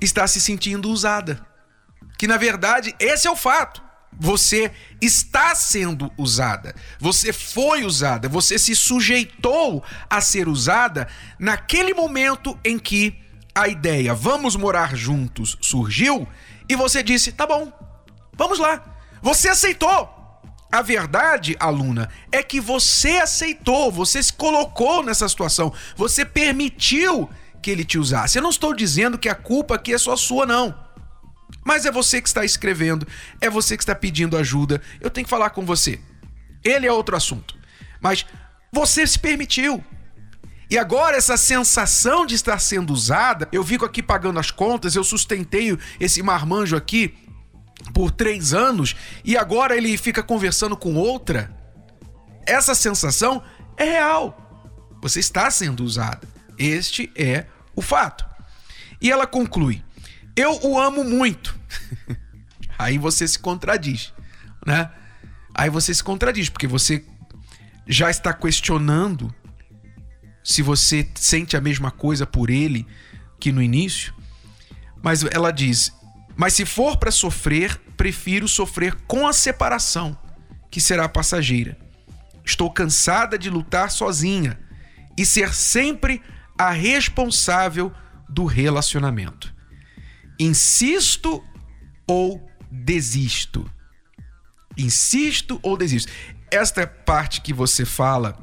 está 0.00 0.26
se 0.26 0.40
sentindo 0.40 0.90
usada. 0.90 1.46
Que 2.18 2.26
na 2.26 2.36
verdade 2.36 2.94
esse 2.98 3.26
é 3.26 3.30
o 3.30 3.36
fato. 3.36 3.82
Você 4.12 4.70
está 5.00 5.54
sendo 5.54 6.12
usada. 6.18 6.74
Você 6.98 7.32
foi 7.32 7.84
usada. 7.84 8.28
Você 8.28 8.58
se 8.58 8.74
sujeitou 8.74 9.82
a 10.08 10.20
ser 10.20 10.48
usada 10.48 11.08
naquele 11.38 11.94
momento 11.94 12.58
em 12.64 12.78
que 12.78 13.18
a 13.54 13.68
ideia 13.68 14.14
vamos 14.14 14.56
morar 14.56 14.94
juntos 14.94 15.56
surgiu 15.60 16.28
e 16.68 16.76
você 16.76 17.02
disse: 17.02 17.32
tá 17.32 17.46
bom, 17.46 17.72
vamos 18.34 18.58
lá. 18.58 18.84
Você 19.22 19.48
aceitou. 19.48 20.19
A 20.72 20.82
verdade, 20.82 21.56
aluna, 21.58 22.08
é 22.30 22.42
que 22.42 22.60
você 22.60 23.18
aceitou, 23.18 23.90
você 23.90 24.22
se 24.22 24.32
colocou 24.32 25.02
nessa 25.02 25.28
situação, 25.28 25.72
você 25.96 26.24
permitiu 26.24 27.28
que 27.60 27.70
ele 27.70 27.84
te 27.84 27.98
usasse. 27.98 28.38
Eu 28.38 28.42
não 28.42 28.50
estou 28.50 28.72
dizendo 28.72 29.18
que 29.18 29.28
a 29.28 29.34
culpa 29.34 29.74
aqui 29.74 29.92
é 29.92 29.98
só 29.98 30.14
sua, 30.14 30.46
não. 30.46 30.74
Mas 31.64 31.84
é 31.84 31.90
você 31.90 32.22
que 32.22 32.28
está 32.28 32.44
escrevendo, 32.44 33.06
é 33.40 33.50
você 33.50 33.76
que 33.76 33.82
está 33.82 33.94
pedindo 33.94 34.36
ajuda. 34.36 34.80
Eu 35.00 35.10
tenho 35.10 35.24
que 35.24 35.30
falar 35.30 35.50
com 35.50 35.64
você. 35.64 36.00
Ele 36.64 36.86
é 36.86 36.92
outro 36.92 37.16
assunto. 37.16 37.58
Mas 38.00 38.24
você 38.72 39.06
se 39.06 39.18
permitiu. 39.18 39.84
E 40.70 40.78
agora 40.78 41.16
essa 41.16 41.36
sensação 41.36 42.24
de 42.24 42.36
estar 42.36 42.60
sendo 42.60 42.92
usada, 42.92 43.48
eu 43.50 43.64
fico 43.64 43.84
aqui 43.84 44.00
pagando 44.00 44.38
as 44.38 44.52
contas, 44.52 44.94
eu 44.94 45.02
sustentei 45.02 45.76
esse 45.98 46.22
marmanjo 46.22 46.76
aqui 46.76 47.18
por 47.92 48.10
três 48.10 48.52
anos 48.54 48.96
e 49.24 49.36
agora 49.36 49.76
ele 49.76 49.96
fica 49.96 50.22
conversando 50.22 50.76
com 50.76 50.94
outra. 50.94 51.54
Essa 52.46 52.74
sensação 52.74 53.42
é 53.76 53.84
real. 53.84 54.36
Você 55.02 55.20
está 55.20 55.50
sendo 55.50 55.84
usada. 55.84 56.28
Este 56.58 57.10
é 57.16 57.46
o 57.74 57.82
fato. 57.82 58.24
E 59.00 59.10
ela 59.10 59.26
conclui: 59.26 59.82
Eu 60.36 60.60
o 60.62 60.78
amo 60.78 61.04
muito. 61.04 61.58
Aí 62.78 62.98
você 62.98 63.26
se 63.26 63.38
contradiz, 63.38 64.12
né? 64.66 64.90
Aí 65.54 65.68
você 65.68 65.92
se 65.92 66.02
contradiz, 66.02 66.48
porque 66.48 66.66
você 66.66 67.04
já 67.86 68.10
está 68.10 68.32
questionando 68.32 69.34
se 70.42 70.62
você 70.62 71.06
sente 71.14 71.56
a 71.56 71.60
mesma 71.60 71.90
coisa 71.90 72.26
por 72.26 72.48
ele 72.48 72.86
que 73.38 73.52
no 73.52 73.62
início. 73.62 74.14
Mas 75.02 75.24
ela 75.24 75.50
diz: 75.50 75.92
Mas 76.40 76.54
se 76.54 76.64
for 76.64 76.96
para 76.96 77.10
sofrer, 77.10 77.78
prefiro 77.98 78.48
sofrer 78.48 78.94
com 79.06 79.28
a 79.28 79.32
separação, 79.32 80.16
que 80.70 80.80
será 80.80 81.06
passageira. 81.06 81.76
Estou 82.42 82.70
cansada 82.70 83.38
de 83.38 83.50
lutar 83.50 83.90
sozinha 83.90 84.58
e 85.18 85.26
ser 85.26 85.52
sempre 85.52 86.22
a 86.56 86.70
responsável 86.70 87.92
do 88.26 88.46
relacionamento. 88.46 89.54
Insisto 90.38 91.44
ou 92.06 92.50
desisto? 92.70 93.70
Insisto 94.78 95.60
ou 95.62 95.76
desisto? 95.76 96.10
Esta 96.50 96.86
parte 96.86 97.42
que 97.42 97.52
você 97.52 97.84
fala 97.84 98.34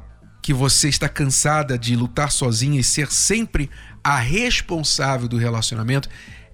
que 0.44 0.54
você 0.54 0.88
está 0.88 1.10
cansada 1.10 1.80
de 1.80 1.96
lutar 1.96 2.32
sozinha 2.32 2.80
e 2.80 2.84
ser 2.84 3.12
sempre 3.12 3.72
a 4.04 4.18
responsável 4.18 5.28
do 5.28 5.36
relacionamento 5.36 6.08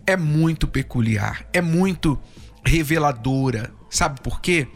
é 0.06 0.16
muito 0.18 0.68
peculiar, 0.68 1.46
é 1.54 1.62
muito 1.62 2.20
reveladora. 2.66 3.74
Sabe 3.90 4.22
por 4.22 4.42
quê? 4.42 4.68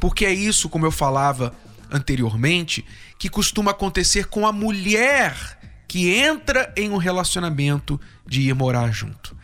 Porque 0.00 0.24
é 0.24 0.32
isso, 0.32 0.68
como 0.68 0.86
eu 0.86 0.90
falava 0.90 1.54
anteriormente, 1.90 2.84
que 3.18 3.28
costuma 3.28 3.70
acontecer 3.70 4.26
com 4.26 4.46
a 4.46 4.52
mulher 4.52 5.34
que 5.86 6.12
entra 6.14 6.72
em 6.76 6.90
um 6.90 6.96
relacionamento 6.96 8.00
de 8.26 8.42
ir 8.42 8.54
morar 8.54 8.90
junto. 8.90 9.36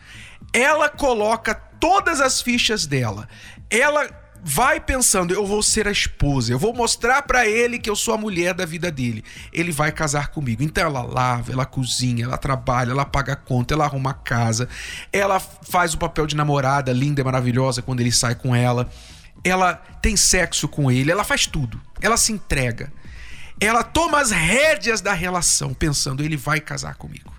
Ela 0.51 0.89
coloca 0.89 1.55
todas 1.55 2.19
as 2.19 2.41
fichas 2.41 2.85
dela. 2.85 3.27
Ela 3.69 4.20
vai 4.43 4.79
pensando, 4.79 5.33
eu 5.33 5.45
vou 5.45 5.61
ser 5.61 5.87
a 5.87 5.91
esposa, 5.91 6.51
eu 6.51 6.57
vou 6.57 6.73
mostrar 6.73 7.21
para 7.21 7.47
ele 7.47 7.77
que 7.77 7.89
eu 7.89 7.95
sou 7.95 8.13
a 8.13 8.17
mulher 8.17 8.53
da 8.53 8.65
vida 8.65 8.91
dele. 8.91 9.23
Ele 9.53 9.71
vai 9.71 9.91
casar 9.91 10.29
comigo. 10.29 10.63
Então 10.63 10.83
ela 10.83 11.01
lava, 11.01 11.51
ela 11.51 11.65
cozinha, 11.65 12.25
ela 12.25 12.37
trabalha, 12.37 12.91
ela 12.91 13.05
paga 13.05 13.33
a 13.33 13.35
conta, 13.35 13.73
ela 13.73 13.85
arruma 13.85 14.11
a 14.11 14.15
casa, 14.15 14.67
ela 15.13 15.39
faz 15.39 15.93
o 15.93 15.97
papel 15.97 16.25
de 16.25 16.35
namorada 16.35 16.91
linda 16.91 17.21
e 17.21 17.23
maravilhosa 17.23 17.81
quando 17.81 18.01
ele 18.01 18.11
sai 18.11 18.35
com 18.35 18.55
ela. 18.55 18.89
Ela 19.43 19.75
tem 19.75 20.17
sexo 20.17 20.67
com 20.67 20.91
ele, 20.91 21.11
ela 21.11 21.23
faz 21.23 21.45
tudo. 21.45 21.79
Ela 22.01 22.17
se 22.17 22.31
entrega. 22.31 22.91
Ela 23.59 23.83
toma 23.83 24.19
as 24.19 24.31
rédeas 24.31 25.01
da 25.01 25.13
relação, 25.13 25.73
pensando, 25.73 26.23
ele 26.23 26.35
vai 26.35 26.59
casar 26.59 26.95
comigo. 26.95 27.31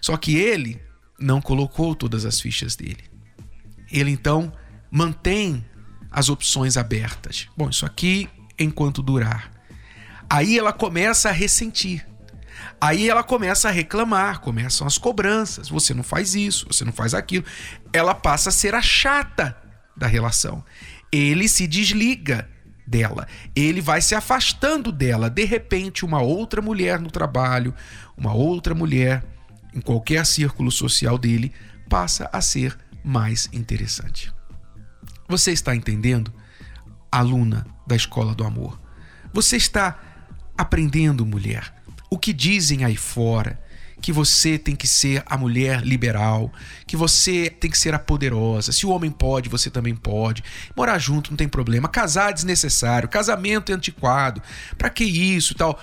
Só 0.00 0.16
que 0.16 0.36
ele 0.36 0.80
não 1.18 1.40
colocou 1.40 1.94
todas 1.94 2.24
as 2.24 2.40
fichas 2.40 2.76
dele. 2.76 3.04
Ele 3.90 4.10
então 4.10 4.52
mantém 4.90 5.64
as 6.10 6.28
opções 6.28 6.76
abertas. 6.76 7.48
Bom, 7.56 7.68
isso 7.70 7.84
aqui 7.84 8.28
enquanto 8.58 9.02
durar. 9.02 9.50
Aí 10.28 10.58
ela 10.58 10.72
começa 10.72 11.28
a 11.28 11.32
ressentir. 11.32 12.06
Aí 12.80 13.08
ela 13.08 13.22
começa 13.22 13.68
a 13.68 13.72
reclamar, 13.72 14.40
começam 14.40 14.86
as 14.86 14.98
cobranças. 14.98 15.68
Você 15.68 15.94
não 15.94 16.02
faz 16.02 16.34
isso, 16.34 16.66
você 16.70 16.84
não 16.84 16.92
faz 16.92 17.14
aquilo. 17.14 17.44
Ela 17.92 18.14
passa 18.14 18.50
a 18.50 18.52
ser 18.52 18.74
a 18.74 18.82
chata 18.82 19.56
da 19.96 20.06
relação. 20.06 20.64
Ele 21.10 21.48
se 21.48 21.66
desliga 21.66 22.48
dela. 22.86 23.26
Ele 23.54 23.80
vai 23.80 24.00
se 24.00 24.14
afastando 24.14 24.92
dela. 24.92 25.28
De 25.28 25.44
repente, 25.44 26.04
uma 26.04 26.20
outra 26.20 26.62
mulher 26.62 27.00
no 27.00 27.10
trabalho, 27.10 27.74
uma 28.16 28.32
outra 28.32 28.74
mulher 28.74 29.24
em 29.74 29.80
qualquer 29.80 30.24
círculo 30.24 30.70
social 30.70 31.18
dele 31.18 31.52
passa 31.88 32.28
a 32.32 32.40
ser 32.40 32.76
mais 33.04 33.48
interessante. 33.52 34.32
Você 35.28 35.52
está 35.52 35.76
entendendo? 35.76 36.32
Aluna 37.12 37.66
da 37.86 37.94
escola 37.94 38.34
do 38.34 38.44
amor. 38.44 38.80
Você 39.32 39.56
está 39.56 39.98
aprendendo, 40.56 41.26
mulher, 41.26 41.72
o 42.10 42.18
que 42.18 42.32
dizem 42.32 42.84
aí 42.84 42.96
fora, 42.96 43.60
que 44.00 44.12
você 44.12 44.58
tem 44.58 44.74
que 44.74 44.86
ser 44.86 45.22
a 45.26 45.36
mulher 45.36 45.82
liberal, 45.82 46.52
que 46.86 46.96
você 46.96 47.50
tem 47.50 47.70
que 47.70 47.76
ser 47.76 47.94
a 47.94 47.98
poderosa. 47.98 48.72
Se 48.72 48.86
o 48.86 48.90
homem 48.90 49.10
pode, 49.10 49.48
você 49.48 49.68
também 49.70 49.94
pode. 49.94 50.42
Morar 50.74 50.98
junto 50.98 51.30
não 51.30 51.36
tem 51.36 51.48
problema. 51.48 51.88
Casar 51.88 52.30
é 52.30 52.32
desnecessário, 52.32 53.08
casamento 53.08 53.70
é 53.70 53.74
antiquado. 53.74 54.40
Para 54.76 54.88
que 54.88 55.04
isso, 55.04 55.54
tal? 55.54 55.78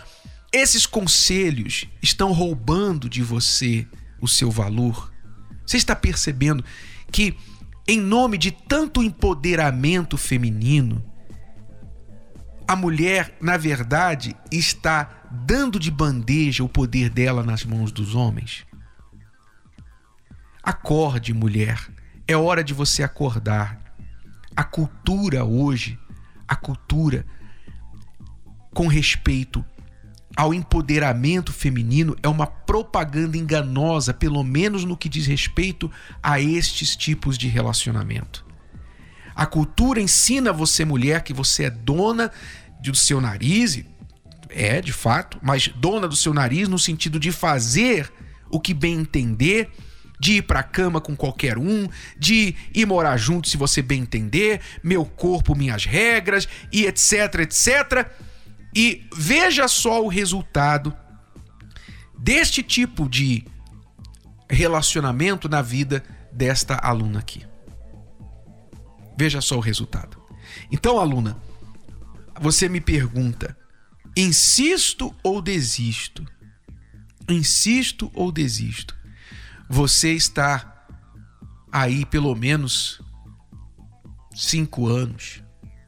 Esses 0.52 0.86
conselhos 0.86 1.86
estão 2.02 2.32
roubando 2.32 3.10
de 3.10 3.22
você 3.22 3.86
o 4.22 4.28
seu 4.28 4.50
valor. 4.50 5.12
Você 5.66 5.78
está 5.78 5.96
percebendo 5.96 6.64
que 7.12 7.38
em 7.88 8.00
nome 8.00 8.38
de 8.38 8.52
tanto 8.52 9.04
empoderamento 9.04 10.18
feminino, 10.18 11.04
a 12.68 12.76
mulher, 12.76 13.38
na 13.40 13.58
verdade, 13.58 14.36
está 14.52 15.24
dando 15.32 15.80
de 15.80 15.92
bandeja 15.92 16.64
o 16.64 16.70
poder 16.70 17.10
dela 17.10 17.44
nas 17.44 17.64
mãos 17.64 17.92
dos 17.92 18.16
homens? 18.16 18.66
Acorde, 20.64 21.32
mulher. 21.32 21.80
É 22.28 22.36
hora 22.36 22.64
de 22.64 22.74
você 22.74 23.04
acordar. 23.04 23.80
A 24.56 24.64
cultura 24.64 25.46
hoje, 25.46 26.00
a 26.48 26.56
cultura 26.56 27.24
com 28.74 28.88
respeito 28.88 29.64
ao 30.36 30.54
empoderamento 30.54 31.54
feminino 31.54 32.16
é 32.22 32.28
uma 32.28 32.46
propaganda 32.46 33.38
enganosa, 33.38 34.14
pelo 34.14 34.44
menos 34.44 34.84
no 34.84 34.98
que 34.98 35.08
diz 35.08 35.26
respeito 35.26 35.90
a 36.22 36.40
estes 36.40 36.96
tipos 36.96 37.38
de 37.38 37.48
relacionamento. 37.48 38.46
A 39.34 39.46
cultura 39.46 40.02
ensina 40.02 40.52
você, 40.52 40.84
mulher, 40.84 41.24
que 41.24 41.34
você 41.34 41.66
é 41.66 41.70
dona 41.70 42.32
do 42.82 42.96
seu 42.96 43.22
nariz, 43.22 43.84
é 44.50 44.82
de 44.82 44.94
fato, 44.94 45.38
mas 45.42 45.68
dona 45.68 46.08
do 46.08 46.16
seu 46.16 46.34
nariz 46.34 46.68
no 46.68 46.80
sentido 46.80 47.20
de 47.20 47.32
fazer 47.32 48.12
o 48.50 48.60
que 48.60 48.74
bem 48.74 49.00
entender, 49.00 49.70
de 50.20 50.34
ir 50.38 50.42
para 50.44 50.62
a 50.62 50.64
cama 50.64 51.02
com 51.02 51.16
qualquer 51.16 51.58
um, 51.58 51.88
de 52.18 52.56
ir 52.74 52.86
morar 52.86 53.18
junto 53.18 53.50
se 53.50 53.58
você 53.58 53.82
bem 53.82 54.02
entender, 54.02 54.62
meu 54.82 55.06
corpo, 55.06 55.56
minhas 55.56 55.86
regras 55.86 56.48
e 56.72 56.86
etc, 56.86 57.42
etc. 57.42 58.10
E 58.76 59.08
veja 59.16 59.68
só 59.68 60.04
o 60.04 60.10
resultado 60.10 60.96
deste 62.18 62.62
tipo 62.62 63.08
de 63.08 63.46
relacionamento 64.50 65.48
na 65.48 65.62
vida 65.62 66.04
desta 66.32 66.76
aluna 66.76 67.20
aqui. 67.20 67.46
Veja 69.18 69.40
só 69.40 69.58
o 69.58 69.62
resultado. 69.62 70.22
Então, 70.72 71.00
aluna, 71.00 71.38
você 72.40 72.68
me 72.68 72.82
pergunta: 72.82 73.58
insisto 74.16 75.16
ou 75.24 75.42
desisto? 75.42 76.26
Insisto 77.30 78.12
ou 78.14 78.32
desisto? 78.32 78.96
Você 79.70 80.14
está 80.14 80.86
aí 81.72 82.06
pelo 82.06 82.36
menos 82.36 83.02
cinco 84.36 84.88
anos, 84.88 85.42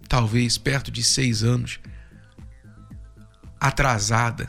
talvez 0.07 0.57
perto 0.57 0.89
de 0.89 1.03
seis 1.03 1.43
anos, 1.43 1.79
atrasada 3.59 4.47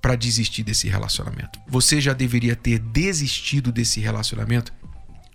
para 0.00 0.16
desistir 0.16 0.64
desse 0.64 0.88
relacionamento. 0.88 1.60
Você 1.68 2.00
já 2.00 2.12
deveria 2.12 2.56
ter 2.56 2.78
desistido 2.78 3.70
desse 3.70 4.00
relacionamento 4.00 4.72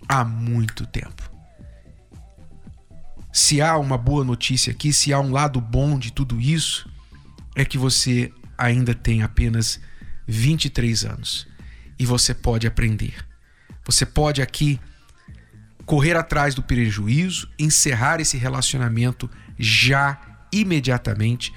há 0.06 0.24
muito 0.24 0.86
tempo. 0.86 1.22
Se 3.32 3.60
há 3.62 3.78
uma 3.78 3.96
boa 3.96 4.24
notícia 4.24 4.70
aqui, 4.72 4.92
se 4.92 5.12
há 5.12 5.20
um 5.20 5.32
lado 5.32 5.60
bom 5.60 5.98
de 5.98 6.12
tudo 6.12 6.40
isso, 6.40 6.90
é 7.54 7.64
que 7.64 7.78
você 7.78 8.32
ainda 8.56 8.94
tem 8.94 9.22
apenas 9.22 9.80
23 10.26 11.04
anos 11.04 11.46
e 11.98 12.04
você 12.04 12.34
pode 12.34 12.66
aprender. 12.66 13.14
Você 13.84 14.04
pode 14.04 14.42
aqui 14.42 14.78
correr 15.86 16.16
atrás 16.16 16.54
do 16.54 16.62
prejuízo, 16.62 17.48
encerrar 17.58 18.20
esse 18.20 18.36
relacionamento 18.36 19.30
já 19.58 20.20
imediatamente 20.52 21.52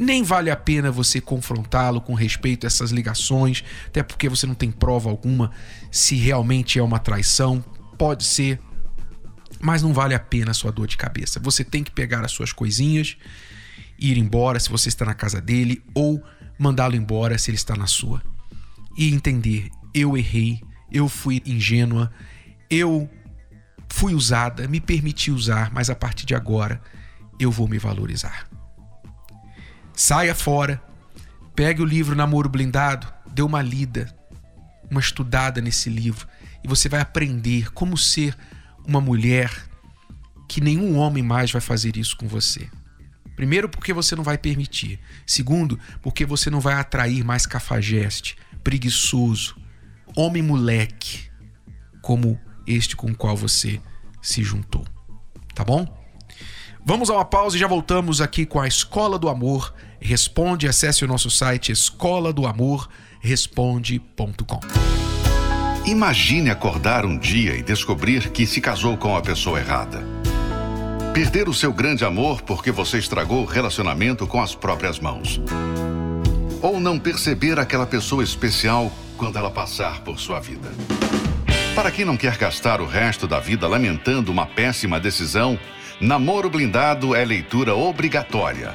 nem 0.00 0.22
vale 0.22 0.50
a 0.50 0.56
pena 0.56 0.90
você 0.90 1.20
confrontá-lo 1.20 2.00
com 2.00 2.14
respeito 2.14 2.66
a 2.66 2.68
essas 2.68 2.90
ligações, 2.90 3.62
até 3.86 4.02
porque 4.02 4.30
você 4.30 4.46
não 4.46 4.54
tem 4.54 4.70
prova 4.70 5.10
alguma 5.10 5.50
se 5.90 6.16
realmente 6.16 6.78
é 6.78 6.82
uma 6.82 6.98
traição. 6.98 7.62
Pode 7.98 8.24
ser, 8.24 8.58
mas 9.60 9.82
não 9.82 9.92
vale 9.92 10.14
a 10.14 10.18
pena 10.18 10.52
a 10.52 10.54
sua 10.54 10.72
dor 10.72 10.86
de 10.86 10.96
cabeça. 10.96 11.38
Você 11.40 11.62
tem 11.62 11.84
que 11.84 11.90
pegar 11.90 12.24
as 12.24 12.32
suas 12.32 12.50
coisinhas, 12.50 13.18
ir 13.98 14.16
embora 14.16 14.58
se 14.58 14.70
você 14.70 14.88
está 14.88 15.04
na 15.04 15.12
casa 15.12 15.38
dele, 15.38 15.82
ou 15.94 16.22
mandá-lo 16.58 16.96
embora 16.96 17.36
se 17.36 17.50
ele 17.50 17.56
está 17.56 17.76
na 17.76 17.86
sua. 17.86 18.22
E 18.96 19.12
entender: 19.12 19.68
eu 19.92 20.16
errei, 20.16 20.62
eu 20.90 21.10
fui 21.10 21.42
ingênua, 21.44 22.10
eu 22.70 23.06
fui 23.86 24.14
usada, 24.14 24.66
me 24.66 24.80
permiti 24.80 25.30
usar, 25.30 25.70
mas 25.74 25.90
a 25.90 25.94
partir 25.94 26.24
de 26.24 26.34
agora 26.34 26.80
eu 27.38 27.50
vou 27.50 27.68
me 27.68 27.76
valorizar. 27.76 28.49
Saia 30.02 30.34
fora, 30.34 30.82
pegue 31.54 31.82
o 31.82 31.84
livro 31.84 32.16
Namoro 32.16 32.48
Blindado, 32.48 33.06
dê 33.30 33.42
uma 33.42 33.60
lida, 33.60 34.10
uma 34.90 34.98
estudada 34.98 35.60
nesse 35.60 35.90
livro 35.90 36.26
e 36.64 36.66
você 36.66 36.88
vai 36.88 37.00
aprender 37.00 37.70
como 37.72 37.98
ser 37.98 38.34
uma 38.88 38.98
mulher 38.98 39.52
que 40.48 40.58
nenhum 40.58 40.96
homem 40.96 41.22
mais 41.22 41.52
vai 41.52 41.60
fazer 41.60 41.98
isso 41.98 42.16
com 42.16 42.26
você. 42.26 42.66
Primeiro, 43.36 43.68
porque 43.68 43.92
você 43.92 44.16
não 44.16 44.24
vai 44.24 44.38
permitir. 44.38 44.98
Segundo, 45.26 45.78
porque 46.00 46.24
você 46.24 46.48
não 46.48 46.60
vai 46.60 46.76
atrair 46.76 47.22
mais 47.22 47.44
cafajeste, 47.44 48.38
preguiçoso, 48.64 49.54
homem 50.16 50.42
moleque, 50.42 51.30
como 52.00 52.40
este 52.66 52.96
com 52.96 53.10
o 53.10 53.14
qual 53.14 53.36
você 53.36 53.78
se 54.22 54.42
juntou. 54.42 54.86
Tá 55.54 55.62
bom? 55.62 55.86
Vamos 56.82 57.10
a 57.10 57.16
uma 57.16 57.24
pausa 57.26 57.54
e 57.54 57.60
já 57.60 57.66
voltamos 57.66 58.22
aqui 58.22 58.46
com 58.46 58.58
a 58.58 58.66
Escola 58.66 59.18
do 59.18 59.28
Amor 59.28 59.74
Responde, 60.00 60.66
acesse 60.66 61.04
o 61.04 61.08
nosso 61.08 61.30
site 61.30 61.70
escola 61.70 62.32
do 62.32 62.46
amor 62.46 62.88
responde.com. 63.20 64.60
Imagine 65.84 66.50
acordar 66.50 67.04
um 67.04 67.18
dia 67.18 67.54
e 67.54 67.62
descobrir 67.62 68.30
que 68.30 68.46
se 68.46 68.60
casou 68.60 68.96
com 68.96 69.14
a 69.14 69.20
pessoa 69.20 69.60
errada. 69.60 70.02
Perder 71.12 71.48
o 71.48 71.54
seu 71.54 71.72
grande 71.72 72.04
amor 72.04 72.40
porque 72.42 72.70
você 72.70 72.98
estragou 72.98 73.42
o 73.42 73.46
relacionamento 73.46 74.26
com 74.26 74.40
as 74.40 74.54
próprias 74.54 74.98
mãos. 74.98 75.40
Ou 76.62 76.80
não 76.80 76.98
perceber 76.98 77.58
aquela 77.58 77.86
pessoa 77.86 78.24
especial 78.24 78.90
quando 79.16 79.36
ela 79.36 79.50
passar 79.50 80.00
por 80.00 80.18
sua 80.18 80.40
vida. 80.40 80.70
Para 81.74 81.90
quem 81.90 82.04
não 82.04 82.16
quer 82.16 82.36
gastar 82.36 82.80
o 82.80 82.86
resto 82.86 83.26
da 83.26 83.38
vida 83.38 83.66
lamentando 83.66 84.32
uma 84.32 84.46
péssima 84.46 84.98
decisão, 84.98 85.58
Namoro 86.00 86.48
Blindado 86.48 87.14
é 87.14 87.24
leitura 87.24 87.74
obrigatória 87.74 88.74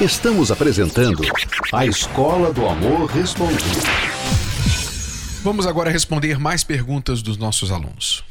Estamos 0.00 0.50
apresentando 0.50 1.22
a 1.72 1.86
Escola 1.86 2.52
do 2.52 2.66
Amor 2.66 3.06
Respondido. 3.06 3.80
Vamos 5.42 5.66
agora 5.66 5.90
responder 5.90 6.38
mais 6.38 6.62
perguntas 6.62 7.22
dos 7.22 7.38
nossos 7.38 7.72
alunos. 7.72 8.22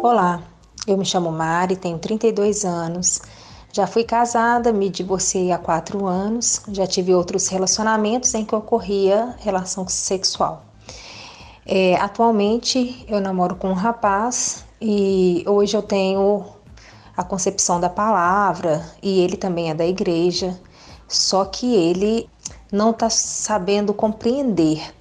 Olá, 0.00 0.40
eu 0.86 0.96
me 0.96 1.04
chamo 1.04 1.32
Mari, 1.32 1.74
tenho 1.74 1.98
32 1.98 2.64
anos. 2.64 3.20
Já 3.72 3.84
fui 3.88 4.04
casada, 4.04 4.72
me 4.72 4.88
divorciei 4.88 5.50
há 5.50 5.58
quatro 5.58 6.06
anos, 6.06 6.62
já 6.68 6.86
tive 6.86 7.12
outros 7.12 7.48
relacionamentos 7.48 8.32
em 8.32 8.44
que 8.44 8.54
ocorria 8.54 9.34
relação 9.40 9.88
sexual. 9.88 10.64
É, 11.66 11.96
atualmente 11.96 13.04
eu 13.08 13.20
namoro 13.20 13.56
com 13.56 13.70
um 13.70 13.74
rapaz 13.74 14.64
e 14.80 15.42
hoje 15.48 15.76
eu 15.76 15.82
tenho 15.82 16.46
a 17.18 17.24
concepção 17.24 17.80
da 17.80 17.90
palavra 17.90 18.80
e 19.02 19.18
ele 19.18 19.36
também 19.36 19.70
é 19.70 19.74
da 19.74 19.84
igreja, 19.84 20.56
só 21.08 21.44
que 21.44 21.74
ele 21.74 22.30
não 22.70 22.90
está 22.90 23.10
sabendo 23.10 23.92
compreender 23.92 24.94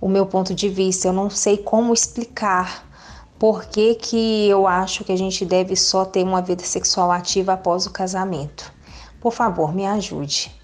o 0.00 0.08
meu 0.08 0.26
ponto 0.26 0.54
de 0.54 0.68
vista. 0.68 1.08
Eu 1.08 1.12
não 1.12 1.28
sei 1.28 1.56
como 1.58 1.92
explicar 1.92 2.88
por 3.36 3.64
que, 3.64 3.96
que 3.96 4.48
eu 4.48 4.68
acho 4.68 5.02
que 5.02 5.10
a 5.10 5.18
gente 5.18 5.44
deve 5.44 5.74
só 5.74 6.04
ter 6.04 6.22
uma 6.22 6.40
vida 6.40 6.62
sexual 6.62 7.10
ativa 7.10 7.54
após 7.54 7.84
o 7.84 7.90
casamento. 7.90 8.72
Por 9.20 9.32
favor, 9.32 9.74
me 9.74 9.84
ajude. 9.84 10.54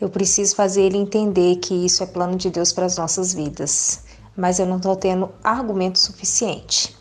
Eu 0.00 0.08
preciso 0.08 0.56
fazer 0.56 0.84
ele 0.84 0.96
entender 0.96 1.56
que 1.56 1.74
isso 1.84 2.02
é 2.02 2.06
plano 2.06 2.36
de 2.36 2.48
Deus 2.48 2.72
para 2.72 2.86
as 2.86 2.96
nossas 2.96 3.34
vidas, 3.34 4.04
mas 4.34 4.58
eu 4.58 4.64
não 4.64 4.78
estou 4.78 4.96
tendo 4.96 5.30
argumento 5.44 5.98
suficiente. 5.98 6.96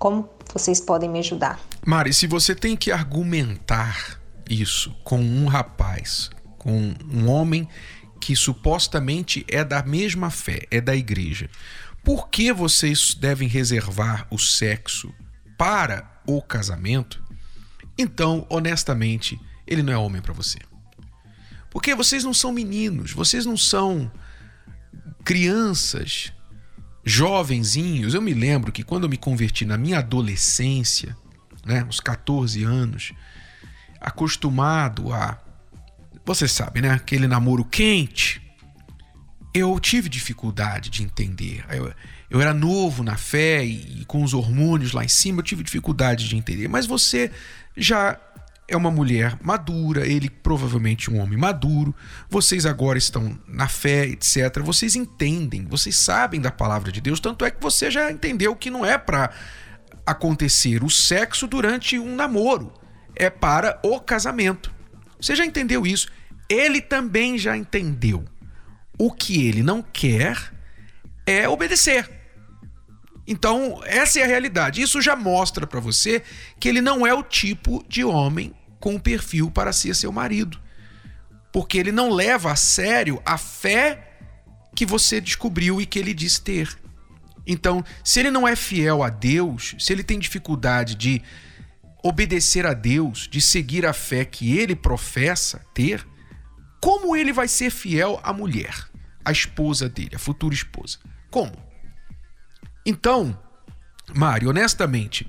Como 0.00 0.28
vocês 0.52 0.80
podem 0.80 1.08
me 1.08 1.20
ajudar? 1.20 1.69
Mari, 1.86 2.12
se 2.12 2.26
você 2.26 2.54
tem 2.54 2.76
que 2.76 2.92
argumentar 2.92 4.20
isso 4.48 4.90
com 5.02 5.20
um 5.20 5.46
rapaz, 5.46 6.30
com 6.58 6.94
um 7.10 7.28
homem 7.28 7.68
que 8.20 8.36
supostamente 8.36 9.44
é 9.48 9.64
da 9.64 9.82
mesma 9.82 10.30
fé, 10.30 10.66
é 10.70 10.80
da 10.80 10.94
igreja, 10.94 11.48
por 12.04 12.28
que 12.28 12.52
vocês 12.52 13.14
devem 13.14 13.48
reservar 13.48 14.26
o 14.30 14.38
sexo 14.38 15.12
para 15.56 16.20
o 16.26 16.42
casamento? 16.42 17.22
Então, 17.96 18.46
honestamente, 18.50 19.40
ele 19.66 19.82
não 19.82 19.92
é 19.92 19.96
homem 19.96 20.20
para 20.20 20.32
você. 20.32 20.58
Porque 21.70 21.94
vocês 21.94 22.24
não 22.24 22.34
são 22.34 22.52
meninos, 22.52 23.12
vocês 23.12 23.46
não 23.46 23.56
são 23.56 24.10
crianças, 25.24 26.32
jovenzinhos. 27.04 28.14
Eu 28.14 28.20
me 28.22 28.34
lembro 28.34 28.72
que 28.72 28.82
quando 28.82 29.04
eu 29.04 29.10
me 29.10 29.16
converti 29.16 29.64
na 29.64 29.78
minha 29.78 29.98
adolescência, 29.98 31.16
né, 31.64 31.84
uns 31.84 32.00
14 32.00 32.62
anos, 32.64 33.12
acostumado 34.00 35.12
a. 35.12 35.38
Você 36.24 36.46
sabe, 36.46 36.80
né? 36.80 36.90
Aquele 36.90 37.26
namoro 37.26 37.64
quente. 37.64 38.40
Eu 39.52 39.78
tive 39.80 40.08
dificuldade 40.08 40.90
de 40.90 41.02
entender. 41.02 41.64
Eu, 41.70 41.92
eu 42.30 42.40
era 42.40 42.54
novo 42.54 43.02
na 43.02 43.16
fé 43.16 43.64
e, 43.64 44.02
e 44.02 44.04
com 44.04 44.22
os 44.22 44.32
hormônios 44.32 44.92
lá 44.92 45.04
em 45.04 45.08
cima, 45.08 45.40
eu 45.40 45.44
tive 45.44 45.64
dificuldade 45.64 46.28
de 46.28 46.36
entender. 46.36 46.68
Mas 46.68 46.86
você 46.86 47.32
já 47.76 48.16
é 48.70 48.76
uma 48.76 48.90
mulher 48.90 49.36
madura, 49.42 50.06
ele 50.06 50.30
provavelmente 50.30 51.10
um 51.10 51.18
homem 51.18 51.36
maduro. 51.36 51.92
Vocês 52.28 52.64
agora 52.64 52.96
estão 52.96 53.36
na 53.48 53.66
fé, 53.66 54.06
etc. 54.06 54.60
Vocês 54.62 54.94
entendem, 54.94 55.66
vocês 55.66 55.96
sabem 55.96 56.40
da 56.40 56.52
palavra 56.52 56.92
de 56.92 57.00
Deus, 57.00 57.18
tanto 57.18 57.44
é 57.44 57.50
que 57.50 57.60
você 57.60 57.90
já 57.90 58.10
entendeu 58.10 58.54
que 58.54 58.70
não 58.70 58.86
é 58.86 58.96
para 58.96 59.30
acontecer 60.10 60.82
o 60.82 60.90
sexo 60.90 61.46
durante 61.46 61.98
um 61.98 62.14
namoro, 62.14 62.72
é 63.14 63.28
para 63.30 63.78
o 63.82 64.00
casamento. 64.00 64.72
Você 65.20 65.36
já 65.36 65.44
entendeu 65.44 65.86
isso? 65.86 66.08
Ele 66.48 66.80
também 66.80 67.38
já 67.38 67.56
entendeu. 67.56 68.24
O 68.98 69.12
que 69.12 69.46
ele 69.46 69.62
não 69.62 69.82
quer 69.82 70.52
é 71.26 71.48
obedecer. 71.48 72.10
Então, 73.26 73.80
essa 73.84 74.18
é 74.18 74.24
a 74.24 74.26
realidade. 74.26 74.82
Isso 74.82 75.00
já 75.00 75.14
mostra 75.14 75.66
para 75.66 75.78
você 75.78 76.22
que 76.58 76.68
ele 76.68 76.80
não 76.80 77.06
é 77.06 77.14
o 77.14 77.22
tipo 77.22 77.84
de 77.88 78.02
homem 78.02 78.52
com 78.80 78.98
perfil 78.98 79.50
para 79.50 79.72
ser 79.72 79.94
seu 79.94 80.10
marido. 80.10 80.58
Porque 81.52 81.78
ele 81.78 81.92
não 81.92 82.10
leva 82.10 82.50
a 82.50 82.56
sério 82.56 83.22
a 83.24 83.38
fé 83.38 84.10
que 84.74 84.86
você 84.86 85.20
descobriu 85.20 85.80
e 85.80 85.86
que 85.86 85.98
ele 85.98 86.14
diz 86.14 86.38
ter. 86.38 86.79
Então, 87.46 87.84
se 88.04 88.20
ele 88.20 88.30
não 88.30 88.46
é 88.46 88.54
fiel 88.54 89.02
a 89.02 89.08
Deus, 89.08 89.74
se 89.78 89.92
ele 89.92 90.02
tem 90.02 90.18
dificuldade 90.18 90.94
de 90.94 91.22
obedecer 92.02 92.66
a 92.66 92.74
Deus, 92.74 93.28
de 93.30 93.40
seguir 93.40 93.84
a 93.84 93.92
fé 93.92 94.24
que 94.24 94.58
ele 94.58 94.74
professa 94.74 95.64
ter, 95.74 96.06
como 96.80 97.14
ele 97.14 97.32
vai 97.32 97.46
ser 97.48 97.70
fiel 97.70 98.18
à 98.22 98.32
mulher, 98.32 98.88
à 99.24 99.30
esposa 99.30 99.88
dele, 99.88 100.14
a 100.14 100.18
futura 100.18 100.54
esposa? 100.54 100.98
Como? 101.30 101.52
Então, 102.84 103.38
Mário, 104.14 104.48
honestamente, 104.48 105.28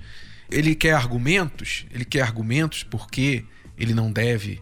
ele 0.50 0.76
quer 0.76 0.94
argumentos, 0.94 1.86
ele 1.92 2.06
quer 2.06 2.22
argumentos 2.22 2.84
porque 2.84 3.46
ele 3.78 3.94
não 3.94 4.12
deve, 4.12 4.62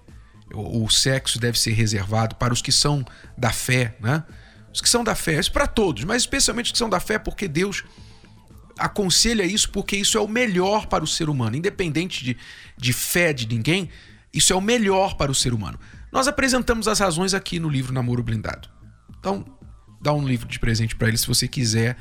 o, 0.53 0.83
o 0.83 0.89
sexo 0.89 1.39
deve 1.39 1.59
ser 1.59 1.71
reservado 1.71 2.35
para 2.35 2.53
os 2.53 2.62
que 2.62 2.71
são 2.71 3.05
da 3.38 3.51
fé, 3.51 3.95
né? 3.99 4.23
Os 4.73 4.82
que 4.82 4.89
são 4.89 5.03
da 5.03 5.15
fé, 5.15 5.39
isso 5.39 5.51
para 5.51 5.67
todos, 5.67 6.03
mas 6.03 6.21
especialmente 6.21 6.67
os 6.67 6.71
que 6.71 6.77
são 6.77 6.89
da 6.89 6.99
fé, 6.99 7.17
porque 7.17 7.47
Deus 7.47 7.84
aconselha 8.77 9.43
isso, 9.43 9.69
porque 9.69 9.97
isso 9.97 10.17
é 10.17 10.21
o 10.21 10.27
melhor 10.27 10.88
para 10.88 11.03
o 11.03 11.08
ser 11.08 11.29
humano, 11.29 11.55
independente 11.55 12.23
de, 12.23 12.38
de 12.77 12.93
fé 12.93 13.34
de 13.34 13.47
ninguém, 13.47 13.89
isso 14.34 14.53
é 14.53 14.55
o 14.55 14.62
melhor 14.62 15.15
para 15.15 15.32
o 15.32 15.36
ser 15.36 15.53
humano. 15.53 15.79
Nós 16.12 16.27
apresentamos 16.27 16.88
as 16.88 16.99
razões 16.99 17.34
aqui 17.34 17.60
no 17.60 17.69
livro 17.69 17.93
Namoro 17.93 18.23
Blindado. 18.23 18.69
Então, 19.19 19.45
dá 20.01 20.13
um 20.13 20.25
livro 20.25 20.47
de 20.47 20.60
presente 20.60 20.95
para 20.95 21.08
ele 21.08 21.17
se 21.17 21.27
você 21.27 21.47
quiser, 21.47 21.97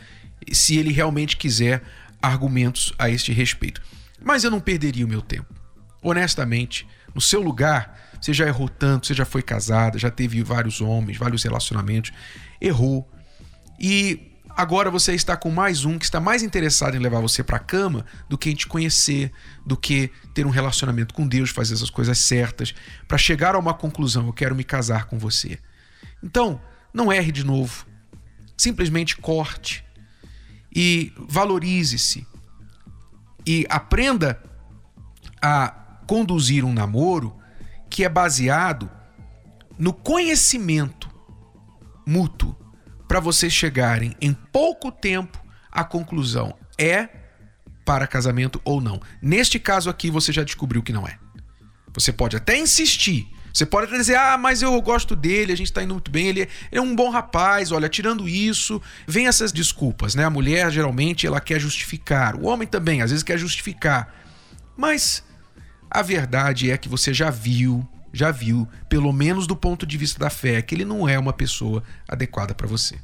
se 0.52 0.76
ele 0.76 0.92
realmente 0.92 1.36
quiser 1.36 1.82
argumentos 2.22 2.92
a 2.98 3.10
este 3.10 3.32
respeito. 3.32 3.82
Mas 4.22 4.44
eu 4.44 4.50
não 4.50 4.60
perderia 4.60 5.04
o 5.04 5.08
meu 5.08 5.22
tempo. 5.22 5.52
Honestamente, 6.02 6.86
no 7.14 7.20
seu 7.20 7.40
lugar, 7.40 8.07
você 8.20 8.32
já 8.32 8.46
errou 8.46 8.68
tanto, 8.68 9.06
você 9.06 9.14
já 9.14 9.24
foi 9.24 9.42
casada, 9.42 9.98
já 9.98 10.10
teve 10.10 10.42
vários 10.42 10.80
homens, 10.80 11.16
vários 11.16 11.42
relacionamentos, 11.42 12.12
errou. 12.60 13.08
E 13.78 14.32
agora 14.56 14.90
você 14.90 15.14
está 15.14 15.36
com 15.36 15.50
mais 15.50 15.84
um 15.84 15.98
que 15.98 16.04
está 16.04 16.20
mais 16.20 16.42
interessado 16.42 16.96
em 16.96 16.98
levar 16.98 17.20
você 17.20 17.42
para 17.44 17.56
a 17.56 17.60
cama 17.60 18.04
do 18.28 18.36
que 18.36 18.50
em 18.50 18.54
te 18.54 18.66
conhecer, 18.66 19.30
do 19.64 19.76
que 19.76 20.10
ter 20.34 20.46
um 20.46 20.50
relacionamento 20.50 21.14
com 21.14 21.26
Deus, 21.26 21.50
fazer 21.50 21.74
essas 21.74 21.90
coisas 21.90 22.18
certas, 22.18 22.74
para 23.06 23.16
chegar 23.16 23.54
a 23.54 23.58
uma 23.58 23.74
conclusão, 23.74 24.26
eu 24.26 24.32
quero 24.32 24.54
me 24.54 24.64
casar 24.64 25.04
com 25.04 25.18
você. 25.18 25.58
Então, 26.22 26.60
não 26.92 27.12
erre 27.12 27.30
de 27.30 27.44
novo. 27.44 27.86
Simplesmente 28.56 29.16
corte 29.16 29.84
e 30.74 31.12
valorize-se 31.16 32.26
e 33.46 33.64
aprenda 33.70 34.42
a 35.40 35.68
conduzir 36.06 36.64
um 36.64 36.72
namoro 36.72 37.37
que 37.88 38.04
é 38.04 38.08
baseado 38.08 38.90
no 39.78 39.92
conhecimento 39.92 41.08
mútuo 42.06 42.56
para 43.06 43.20
vocês 43.20 43.52
chegarem 43.52 44.14
em 44.20 44.32
pouco 44.32 44.90
tempo 44.90 45.42
à 45.70 45.84
conclusão 45.84 46.54
é 46.76 47.08
para 47.84 48.06
casamento 48.06 48.60
ou 48.64 48.80
não. 48.80 49.00
Neste 49.22 49.58
caso 49.58 49.88
aqui 49.88 50.10
você 50.10 50.32
já 50.32 50.42
descobriu 50.42 50.82
que 50.82 50.92
não 50.92 51.06
é. 51.06 51.18
Você 51.94 52.12
pode 52.12 52.36
até 52.36 52.58
insistir, 52.58 53.26
você 53.52 53.64
pode 53.64 53.86
até 53.86 53.96
dizer, 53.96 54.16
ah, 54.16 54.36
mas 54.36 54.62
eu 54.62 54.80
gosto 54.82 55.16
dele, 55.16 55.52
a 55.52 55.56
gente 55.56 55.72
tá 55.72 55.82
indo 55.82 55.94
muito 55.94 56.10
bem, 56.10 56.28
ele 56.28 56.48
é 56.70 56.80
um 56.80 56.94
bom 56.94 57.10
rapaz, 57.10 57.72
olha, 57.72 57.88
tirando 57.88 58.28
isso, 58.28 58.80
vem 59.06 59.26
essas 59.26 59.52
desculpas, 59.52 60.14
né? 60.14 60.24
A 60.24 60.30
mulher 60.30 60.70
geralmente 60.70 61.26
ela 61.26 61.40
quer 61.40 61.58
justificar, 61.58 62.36
o 62.36 62.44
homem 62.44 62.68
também 62.68 63.00
às 63.00 63.10
vezes 63.10 63.24
quer 63.24 63.38
justificar. 63.38 64.14
Mas 64.76 65.24
a 65.90 66.02
verdade 66.02 66.70
é 66.70 66.76
que 66.76 66.88
você 66.88 67.14
já 67.14 67.30
viu, 67.30 67.86
já 68.12 68.30
viu, 68.30 68.68
pelo 68.88 69.12
menos 69.12 69.46
do 69.46 69.56
ponto 69.56 69.86
de 69.86 69.96
vista 69.96 70.18
da 70.18 70.30
fé, 70.30 70.60
que 70.62 70.74
ele 70.74 70.84
não 70.84 71.08
é 71.08 71.18
uma 71.18 71.32
pessoa 71.32 71.82
adequada 72.08 72.54
para 72.54 72.66
você. 72.66 72.98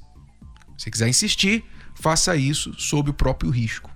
Se 0.77 0.91
quiser 0.91 1.09
insistir, 1.09 1.65
faça 1.95 2.37
isso 2.37 2.75
sob 2.79 3.11
o 3.11 3.15
próprio 3.15 3.51
risco. 3.51 3.91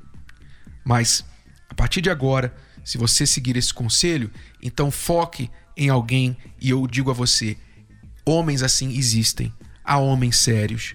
Mas 0.85 1.25
a 1.69 1.75
partir 1.75 2.01
de 2.01 2.11
agora, 2.11 2.55
se 2.85 2.97
você 2.97 3.27
seguir 3.27 3.57
esse 3.57 3.75
conselho, 3.75 4.31
então 4.63 4.91
foque 4.91 5.51
em 5.77 5.89
alguém 5.89 6.37
e 6.61 6.71
eu 6.71 6.87
digo 6.87 7.11
a 7.11 7.15
você: 7.15 7.57
homens 8.25 8.63
assim 8.63 8.97
existem, 8.97 9.53
há 9.85 9.99
homens 9.99 10.37
sérios. 10.37 10.95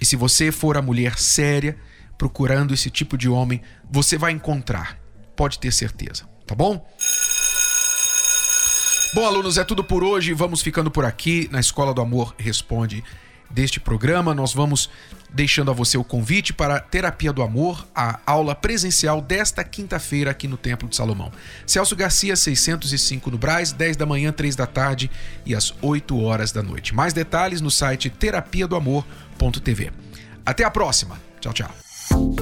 E 0.00 0.04
se 0.04 0.16
você 0.16 0.52
for 0.52 0.76
a 0.76 0.82
mulher 0.82 1.18
séria 1.18 1.78
procurando 2.18 2.74
esse 2.74 2.90
tipo 2.90 3.16
de 3.16 3.28
homem, 3.28 3.62
você 3.90 4.18
vai 4.18 4.32
encontrar, 4.32 4.98
pode 5.34 5.58
ter 5.58 5.72
certeza, 5.72 6.28
tá 6.52 6.54
bom? 6.54 6.86
Bom, 9.14 9.26
alunos, 9.26 9.56
é 9.56 9.64
tudo 9.64 9.82
por 9.82 10.04
hoje. 10.04 10.34
Vamos 10.34 10.60
ficando 10.60 10.90
por 10.90 11.04
aqui 11.04 11.48
na 11.50 11.60
Escola 11.60 11.94
do 11.94 12.00
Amor 12.00 12.34
Responde 12.38 13.02
deste 13.50 13.80
programa. 13.80 14.34
Nós 14.34 14.52
vamos 14.52 14.90
deixando 15.30 15.70
a 15.70 15.74
você 15.74 15.96
o 15.96 16.04
convite 16.04 16.52
para 16.52 16.76
a 16.76 16.80
Terapia 16.80 17.32
do 17.32 17.42
Amor, 17.42 17.86
a 17.94 18.20
aula 18.26 18.54
presencial 18.54 19.22
desta 19.22 19.64
quinta-feira 19.64 20.30
aqui 20.30 20.46
no 20.46 20.58
Templo 20.58 20.88
de 20.88 20.96
Salomão. 20.96 21.32
Celso 21.66 21.96
Garcia, 21.96 22.36
605 22.36 23.30
no 23.30 23.38
Braz, 23.38 23.72
10 23.72 23.96
da 23.96 24.04
manhã, 24.04 24.30
3 24.30 24.54
da 24.54 24.66
tarde 24.66 25.10
e 25.46 25.54
às 25.54 25.74
8 25.80 26.20
horas 26.20 26.52
da 26.52 26.62
noite. 26.62 26.94
Mais 26.94 27.14
detalhes 27.14 27.62
no 27.62 27.70
site 27.70 28.10
terapia 28.10 28.66
do 28.66 28.76
amor.tv. 28.76 29.90
Até 30.44 30.64
a 30.64 30.70
próxima. 30.70 31.18
Tchau, 31.40 31.52
tchau. 31.52 32.41